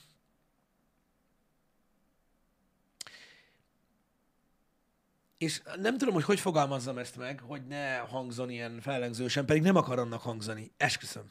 [5.44, 9.76] és nem tudom, hogy hogy fogalmazzam ezt meg, hogy ne hangzon ilyen fellengzősen, pedig nem
[9.76, 10.72] akar annak hangzani.
[10.76, 11.28] Esküszöm.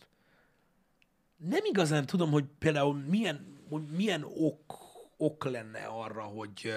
[1.38, 4.78] Nem igazán tudom, hogy például milyen, hogy milyen ok,
[5.18, 6.74] ok lenne arra, hogy,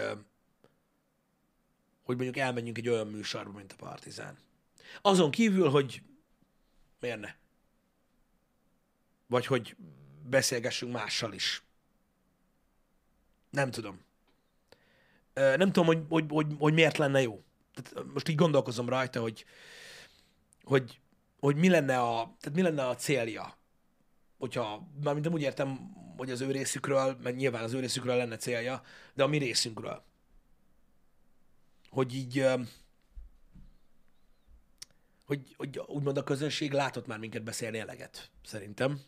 [2.02, 4.38] hogy mondjuk elmenjünk egy olyan műsorba, mint a Partizán.
[5.02, 6.02] Azon kívül, hogy
[7.00, 7.34] miért ne?
[9.26, 9.76] Vagy hogy
[10.28, 11.62] beszélgessünk mással is.
[13.50, 14.05] Nem tudom
[15.36, 17.44] nem tudom, hogy, hogy, hogy, hogy miért lenne jó.
[17.74, 19.44] Tehát most így gondolkozom rajta, hogy,
[20.62, 21.00] hogy,
[21.40, 23.56] hogy mi, lenne a, tehát mi lenne a célja.
[24.38, 28.36] Hogyha, mármint nem úgy értem, hogy az ő részükről, meg nyilván az ő részükről lenne
[28.36, 28.82] célja,
[29.14, 30.04] de a mi részünkről.
[31.90, 32.46] Hogy így,
[35.26, 39.00] hogy, hogy úgymond a közönség látott már minket beszélni eleget, szerintem.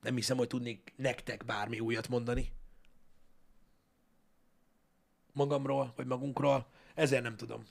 [0.00, 2.52] Nem hiszem, hogy tudnék nektek bármi újat mondani
[5.34, 7.66] magamról, vagy magunkról, ezért nem tudom.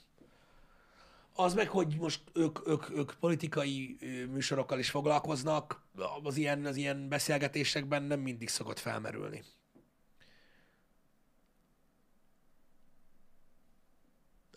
[1.36, 3.96] Az meg, hogy most ők, ők, ők politikai
[4.30, 5.82] műsorokkal is foglalkoznak,
[6.22, 9.42] az ilyen, az ilyen beszélgetésekben nem mindig szokott felmerülni.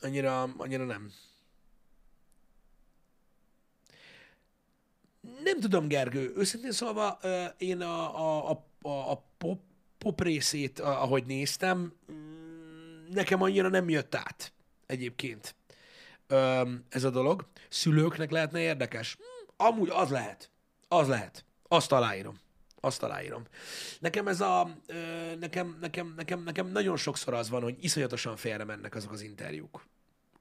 [0.02, 1.12] Annyira, annyira nem.
[5.44, 6.34] Nem tudom, Gergő.
[6.36, 7.20] Őszintén szólva,
[7.58, 9.60] én a, a, a, a pop,
[9.98, 11.94] pop részét, ahogy néztem,
[13.14, 14.54] nekem annyira nem jött át
[14.86, 15.56] egyébként
[16.28, 17.46] Öm, ez a dolog.
[17.70, 19.16] Szülőknek lehetne érdekes?
[19.16, 20.50] Hm, amúgy az lehet.
[20.88, 21.46] Az lehet.
[21.68, 22.40] Azt aláírom.
[22.80, 23.44] Azt aláírom.
[24.00, 24.70] Nekem ez a...
[24.88, 29.22] Ö, nekem, nekem, nekem, nekem nagyon sokszor az van, hogy iszonyatosan félre mennek azok az
[29.22, 29.86] interjúk.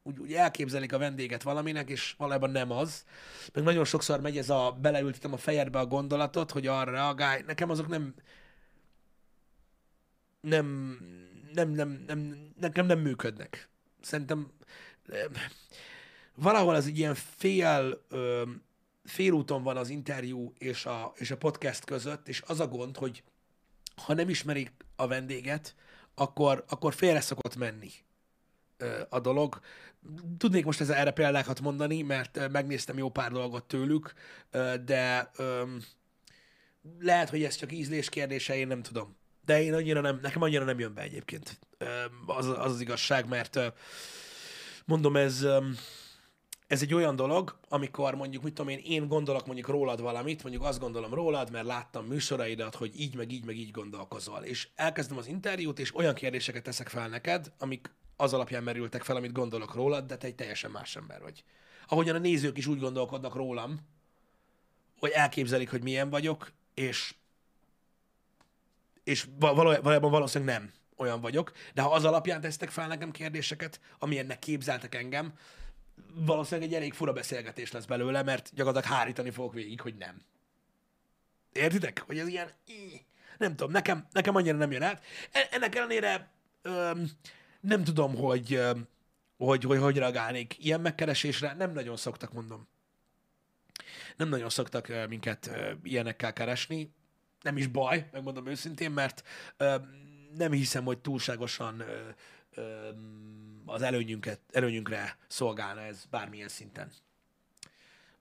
[0.02, 3.04] Úgy, úgy elképzelik a vendéget valaminek, és valójában nem az.
[3.52, 7.42] Meg nagyon sokszor megy ez a beleültetem a fejedbe a gondolatot, hogy arra reagálj.
[7.46, 8.14] Nekem azok nem
[10.40, 10.98] nem,
[11.56, 13.68] nem, nem, nem, nekem nem működnek.
[14.00, 14.50] Szerintem
[16.34, 18.06] valahol az ilyen fél,
[19.04, 23.22] félúton van az interjú és a, és a podcast között, és az a gond, hogy
[23.96, 25.74] ha nem ismerik a vendéget,
[26.14, 27.90] akkor, akkor félre szokott menni
[29.08, 29.60] a dolog.
[30.38, 34.12] Tudnék most ezzel erre példákat mondani, mert megnéztem jó pár dolgot tőlük,
[34.84, 35.30] de
[36.98, 40.64] lehet, hogy ez csak ízlés kérdése, én nem tudom de én annyira nem, nekem annyira
[40.64, 41.58] nem jön be egyébként.
[42.26, 43.60] Az az, az igazság, mert
[44.84, 45.46] mondom, ez,
[46.66, 50.64] ez egy olyan dolog, amikor mondjuk, mit tudom én, én gondolok mondjuk rólad valamit, mondjuk
[50.64, 54.42] azt gondolom rólad, mert láttam műsoraidat, hogy így, meg így, meg így gondolkozol.
[54.42, 59.16] És elkezdem az interjút, és olyan kérdéseket teszek fel neked, amik az alapján merültek fel,
[59.16, 61.44] amit gondolok rólad, de te egy teljesen más ember vagy.
[61.88, 63.80] Ahogyan a nézők is úgy gondolkodnak rólam,
[64.98, 67.14] hogy elképzelik, hogy milyen vagyok, és
[69.06, 74.38] és valójában valószínűleg nem olyan vagyok, de ha az alapján tesztek fel nekem kérdéseket, amilyennek
[74.38, 75.32] képzeltek engem,
[76.14, 80.22] valószínűleg egy elég fura beszélgetés lesz belőle, mert gyakorlatilag hárítani fogok végig, hogy nem.
[81.52, 82.02] Értitek?
[82.06, 82.50] Hogy ez ilyen...
[83.38, 85.04] Nem tudom, nekem, nekem annyira nem jön át.
[85.32, 86.30] E, ennek ellenére
[86.62, 87.10] öm,
[87.60, 88.88] nem tudom, hogy öm,
[89.36, 91.54] hogy, hogy hogy reagálnék ilyen megkeresésre.
[91.54, 92.68] Nem nagyon szoktak, mondom.
[94.16, 95.50] Nem nagyon szoktak minket
[95.82, 96.94] ilyenekkel keresni.
[97.46, 99.22] Nem is baj, megmondom őszintén, mert
[99.56, 99.76] ö,
[100.36, 102.08] nem hiszem, hogy túlságosan ö,
[102.54, 102.88] ö,
[103.64, 106.92] az előnyünket, előnyünkre szolgálna ez bármilyen szinten.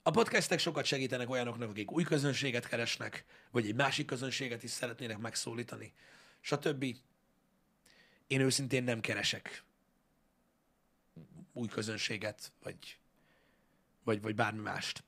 [0.04, 5.18] A podcastek sokat segítenek olyanoknak, akik új közönséget keresnek, vagy egy másik közönséget is szeretnének
[5.18, 5.94] megszólítani,
[6.42, 6.86] stb.
[8.28, 9.64] Én őszintén nem keresek
[11.54, 12.98] új közönséget, vagy,
[14.04, 15.04] vagy, vagy bármi mást.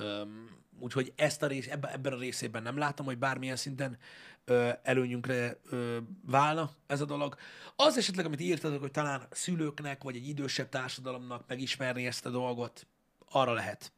[0.00, 3.98] Öm, úgyhogy ezt a rész, ebben, ebben a részében nem látom, hogy bármilyen szinten
[4.44, 7.36] ö, előnyünkre ö, válna ez a dolog.
[7.76, 12.86] Az esetleg, amit írtatok, hogy talán szülőknek, vagy egy idősebb társadalomnak megismerni ezt a dolgot,
[13.28, 13.92] arra lehet.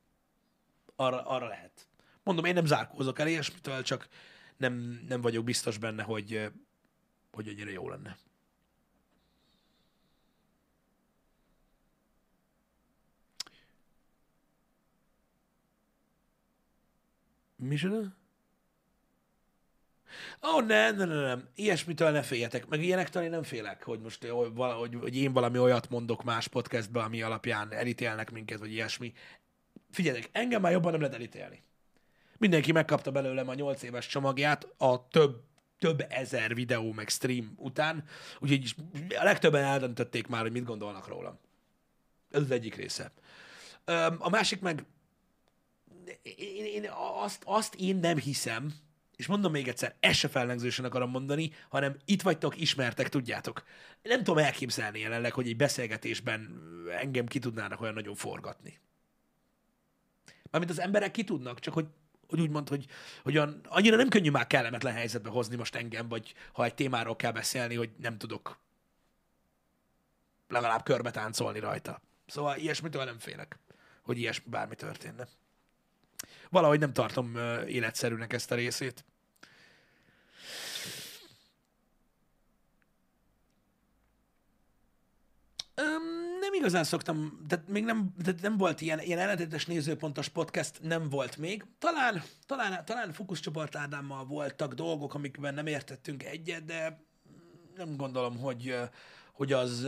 [0.96, 1.86] Arra, arra lehet.
[2.22, 4.08] Mondom, én nem zárkózok el ilyesmitől, csak
[4.56, 6.50] nem, nem vagyok biztos benne, hogy,
[7.32, 8.16] hogy annyira jó lenne.
[17.68, 18.16] Micsoda?
[20.42, 21.48] Ó, oh, nem, nem, nem, nem.
[21.54, 22.66] Ilyesmitől ne féljetek.
[22.66, 27.02] Meg ilyenektől én nem félek, hogy most hogy, hogy én valami olyat mondok más podcastbe,
[27.02, 29.12] ami alapján elítélnek minket, vagy ilyesmi.
[29.90, 31.62] Figyeljetek, engem már jobban nem lehet elítélni.
[32.38, 35.42] Mindenki megkapta belőlem a 8 éves csomagját a több,
[35.78, 38.04] több ezer videó meg stream után,
[38.38, 38.74] úgyhogy
[39.18, 41.38] a legtöbben eldöntötték már, hogy mit gondolnak rólam.
[42.30, 43.12] Ez az egyik része.
[44.18, 44.84] A másik meg,
[46.22, 46.88] én, én
[47.22, 48.72] azt, azt én nem hiszem,
[49.16, 53.64] és mondom még egyszer, ezt se fellengzősen akarom mondani, hanem itt vagytok, ismertek, tudjátok.
[54.02, 56.60] Nem tudom elképzelni jelenleg, hogy egy beszélgetésben
[57.00, 58.80] engem ki tudnának olyan nagyon forgatni.
[60.50, 61.86] Mármint az emberek ki tudnak, csak hogy,
[62.28, 62.86] hogy úgy mond, hogy,
[63.22, 67.16] hogy olyan, annyira nem könnyű már kellemetlen helyzetbe hozni most engem, vagy ha egy témáról
[67.16, 68.58] kell beszélni, hogy nem tudok
[70.48, 72.00] legalább körbe táncolni rajta.
[72.26, 73.58] Szóval ilyesmitől nem félek,
[74.02, 75.28] hogy ilyesmi bármi történne.
[76.52, 77.36] Valahogy nem tartom
[77.66, 79.04] életszerűnek ezt a részét.
[85.76, 90.82] Um, nem igazán szoktam, tehát még nem, tehát nem volt ilyen, ilyen ellentétes nézőpontos podcast,
[90.82, 91.64] nem volt még.
[91.78, 97.04] Talán, talán, talán Fukusz csoport Ádámmal voltak dolgok, amikben nem értettünk egyet, de
[97.76, 98.76] nem gondolom, hogy,
[99.32, 99.86] hogy az,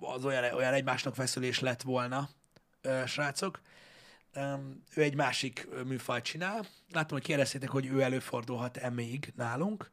[0.00, 2.28] az olyan, olyan egymásnak feszülés lett volna,
[3.06, 3.60] srácok.
[4.94, 6.66] Ő egy másik műfajt csinál.
[6.92, 9.90] Látom, hogy kérdeztétek, hogy ő előfordulhat-e még nálunk.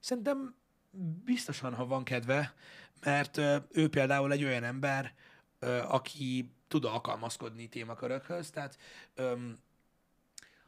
[0.00, 0.54] Szerintem
[1.24, 2.54] biztosan, ha van kedve,
[3.04, 3.36] mert
[3.72, 5.14] ő például egy olyan ember,
[5.88, 8.78] aki tud alkalmazkodni témakörökhöz, tehát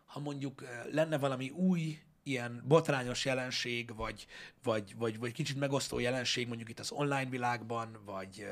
[0.05, 4.26] ha mondjuk lenne valami új, ilyen botrányos jelenség, vagy,
[4.62, 8.47] vagy, vagy, vagy kicsit megosztó jelenség mondjuk itt az online világban, vagy,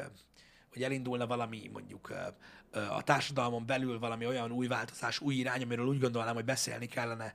[0.73, 2.13] vagy elindulna valami mondjuk
[2.71, 7.35] a társadalmon belül valami olyan új változás, új irány, amiről úgy gondolnám, hogy beszélni kellene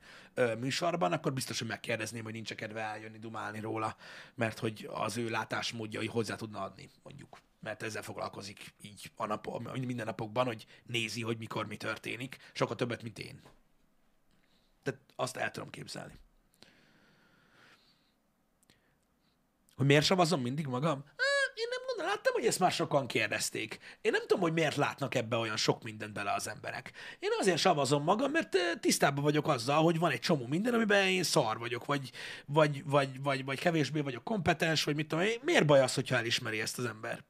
[0.60, 3.96] műsorban, akkor biztos, hogy megkérdezném, hogy nincs kedve eljönni, dumálni róla,
[4.36, 7.40] mert hogy az ő látásmódjai hozzá tudna adni, mondjuk.
[7.60, 12.76] Mert ezzel foglalkozik így a nap, minden napokban, hogy nézi, hogy mikor mi történik, sokkal
[12.76, 13.42] többet, mint én.
[14.84, 16.14] Tehát azt el tudom képzelni.
[19.76, 21.06] Hogy miért savazom mindig magam?
[21.98, 23.80] Láttam, hogy ezt már sokan kérdezték.
[24.02, 26.92] Én nem tudom, hogy miért látnak ebbe olyan sok mindent bele az emberek.
[27.20, 31.24] Én azért savazom magam, mert tisztában vagyok azzal, hogy van egy csomó minden, amiben én
[31.24, 32.12] szar vagyok, vagy,
[32.46, 35.40] vagy, vagy, vagy, vagy kevésbé vagyok kompetens, vagy mit tudom én.
[35.42, 37.24] Miért baj az, hogyha elismeri ezt az ember?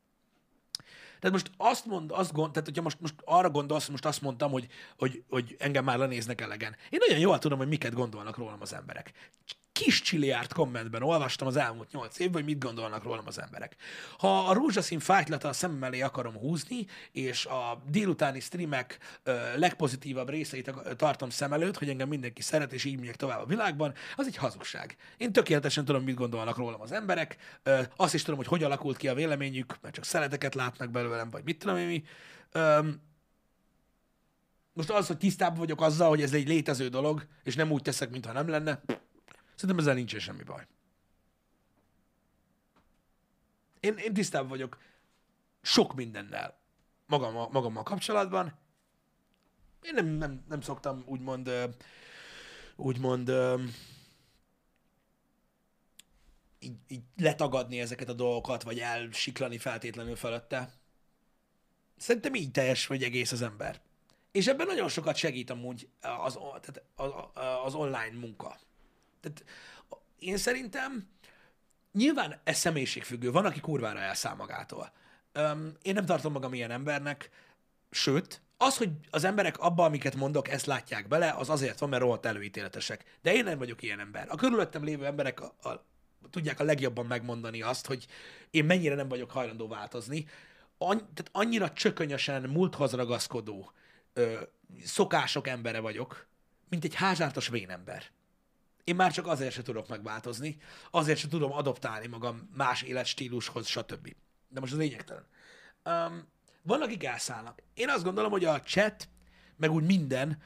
[1.19, 4.21] Tehát most azt mond, azt gond, tehát hogyha most, most arra gondolsz, hogy most azt
[4.21, 4.67] mondtam, hogy,
[4.97, 6.75] hogy, hogy engem már lenéznek elegen.
[6.89, 9.11] Én nagyon jól tudom, hogy miket gondolnak rólam az emberek
[9.77, 13.75] kis csilliárd kommentben olvastam az elmúlt nyolc évben, hogy mit gondolnak rólam az emberek.
[14.17, 20.29] Ha a rózsaszín fájtlata a szemem elé akarom húzni, és a délutáni streamek ö, legpozitívabb
[20.29, 24.27] részeit tartom szem előtt, hogy engem mindenki szeret, és így megyek tovább a világban, az
[24.27, 24.95] egy hazugság.
[25.17, 28.97] Én tökéletesen tudom, mit gondolnak rólam az emberek, ö, azt is tudom, hogy hogy alakult
[28.97, 32.03] ki a véleményük, mert csak szereteket látnak belőlem, vagy mit tudom én mi.
[32.51, 32.87] Ö,
[34.73, 38.09] most az, hogy tisztában vagyok azzal, hogy ez egy létező dolog, és nem úgy teszek,
[38.09, 38.81] mintha nem lenne,
[39.57, 40.67] Szerintem ezzel nincsen semmi baj.
[43.79, 44.77] Én, én tisztában vagyok
[45.61, 46.59] sok mindennel
[47.05, 48.57] magammal, magammal kapcsolatban.
[49.81, 51.51] Én nem, nem, nem szoktam úgymond,
[52.75, 53.31] úgymond
[56.59, 60.73] így, így letagadni ezeket a dolgokat, vagy elsiklani feltétlenül felette.
[61.97, 63.81] Szerintem így teljes vagy egész az ember.
[64.31, 67.11] És ebben nagyon sokat segít amúgy az, tehát az,
[67.65, 68.59] az online munka.
[69.33, 69.43] Tehát
[70.19, 71.09] én szerintem
[71.93, 73.31] nyilván ez személyiségfüggő.
[73.31, 74.91] Van, aki kurvára elszáll magától.
[75.31, 77.29] Öm, én nem tartom magam ilyen embernek,
[77.89, 82.01] sőt, az, hogy az emberek abba, amiket mondok, ezt látják bele, az azért van, mert
[82.01, 83.17] rohadt előítéletesek.
[83.21, 84.25] De én nem vagyok ilyen ember.
[84.29, 85.85] A körülöttem lévő emberek a, a,
[86.29, 88.05] tudják a legjobban megmondani azt, hogy
[88.49, 90.25] én mennyire nem vagyok hajlandó változni.
[90.77, 93.71] Any, tehát annyira csökönyösen, múlthoz ragaszkodó,
[94.13, 94.41] ö,
[94.83, 96.27] szokások embere vagyok,
[96.69, 98.03] mint egy házártos vénember.
[98.87, 100.57] Én már csak azért se tudok megváltozni,
[100.91, 104.15] azért se tudom adoptálni magam más életstílushoz, stb.
[104.47, 105.25] De most az lényegtelen.
[105.85, 106.27] Um,
[106.61, 107.63] van, akik elszállnak.
[107.73, 109.09] Én azt gondolom, hogy a chat,
[109.55, 110.41] meg úgy minden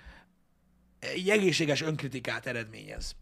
[1.00, 3.16] egy egészséges önkritikát eredményez.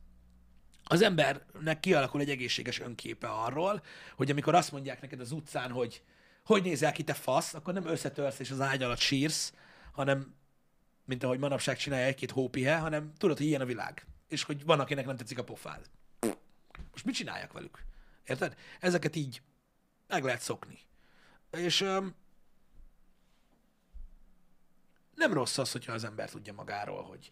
[0.84, 3.84] Az embernek kialakul egy egészséges önképe arról,
[4.16, 6.04] hogy amikor azt mondják neked az utcán, hogy
[6.46, 9.54] hogy nézel ki te fasz, akkor nem összetörsz és az ágy alatt sírsz,
[9.92, 10.36] hanem
[11.06, 14.06] mint ahogy manapság csinálja egy-két hópihe, hanem tudod, hogy ilyen a világ.
[14.30, 15.90] És hogy van, akinek nem tetszik a pofád.
[16.92, 17.84] Most mit csináljak velük?
[18.26, 18.56] Érted?
[18.80, 19.42] Ezeket így
[20.08, 20.80] meg lehet szokni.
[21.52, 22.16] És um,
[25.16, 27.30] nem rossz az, hogyha az ember tudja magáról, hogy,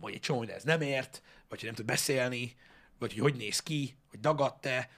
[0.00, 2.56] hogy egy csomó ez nem ért, vagy hogy nem tud beszélni,
[2.98, 4.90] vagy hogy hogy néz ki, hogy dagadt-e.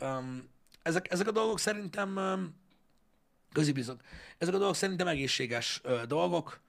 [0.00, 0.50] Um,
[0.82, 2.60] ezek, ezek a dolgok szerintem um,
[3.52, 4.00] közibizok.
[4.38, 6.60] Ezek a dolgok szerintem egészséges uh, dolgok.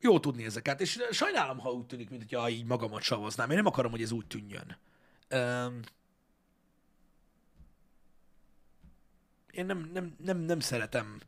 [0.00, 3.50] Jó tudni ezeket, és sajnálom, ha úgy tűnik, mint hogyha így magamat savaznám.
[3.50, 4.78] Én nem akarom, hogy ez úgy tűnjön.
[5.30, 5.80] Um,
[9.50, 11.20] én nem, nem, nem, nem szeretem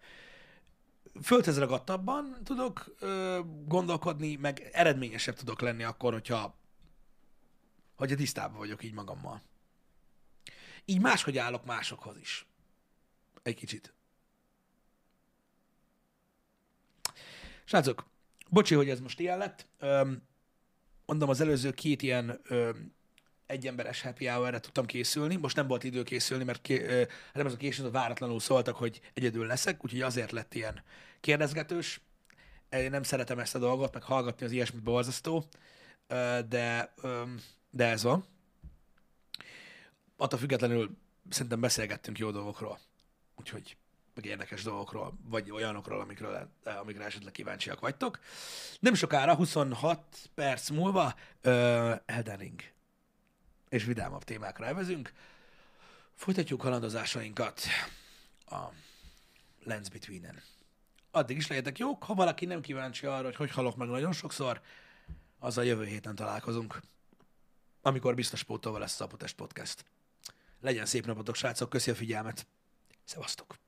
[1.22, 6.58] földhez ragadtabban tudok ö, gondolkodni, meg eredményesebb tudok lenni akkor, hogyha,
[7.94, 9.42] hogyha tisztában vagyok így magammal.
[10.84, 12.46] Így máshogy állok másokhoz is.
[13.42, 13.94] Egy kicsit.
[17.64, 18.06] Srácok,
[18.50, 19.66] bocsi, hogy ez most ilyen lett.
[19.78, 20.22] Öm,
[21.06, 22.94] mondom, az előző két ilyen öm,
[23.46, 25.36] egyemberes happy hour tudtam készülni.
[25.36, 29.00] Most nem volt idő készülni, mert ké, ö, nem az a késő, váratlanul szóltak, hogy
[29.14, 30.82] egyedül leszek, úgyhogy azért lett ilyen
[31.20, 32.00] kérdezgetős.
[32.70, 35.44] Én nem szeretem ezt a dolgot, meg hallgatni az ilyesmit borzasztó,
[36.48, 36.94] de,
[37.70, 38.24] de ez van.
[40.16, 40.96] Attól függetlenül
[41.28, 42.78] szerintem beszélgettünk jó dolgokról.
[43.36, 43.76] Úgyhogy
[44.16, 48.18] meg érdekes dolgokról, vagy olyanokról, amikről, amikre esetleg kíváncsiak vagytok.
[48.80, 51.12] Nem sokára, 26 perc múlva, uh,
[52.06, 52.62] Elden Ring
[53.68, 55.12] és vidámabb témákra elvezünk.
[56.14, 57.60] Folytatjuk halandozásainkat
[58.46, 58.64] a
[59.64, 60.42] Lens Between-en.
[61.10, 64.60] Addig is legyetek jók, ha valaki nem kíváncsi arra, hogy hogy halok meg nagyon sokszor,
[65.38, 66.80] az a jövő héten találkozunk,
[67.82, 69.84] amikor biztos pótolva lesz a Podcast.
[70.60, 72.46] Legyen szép napotok, srácok, köszi a figyelmet.
[73.04, 73.65] Szevasztok!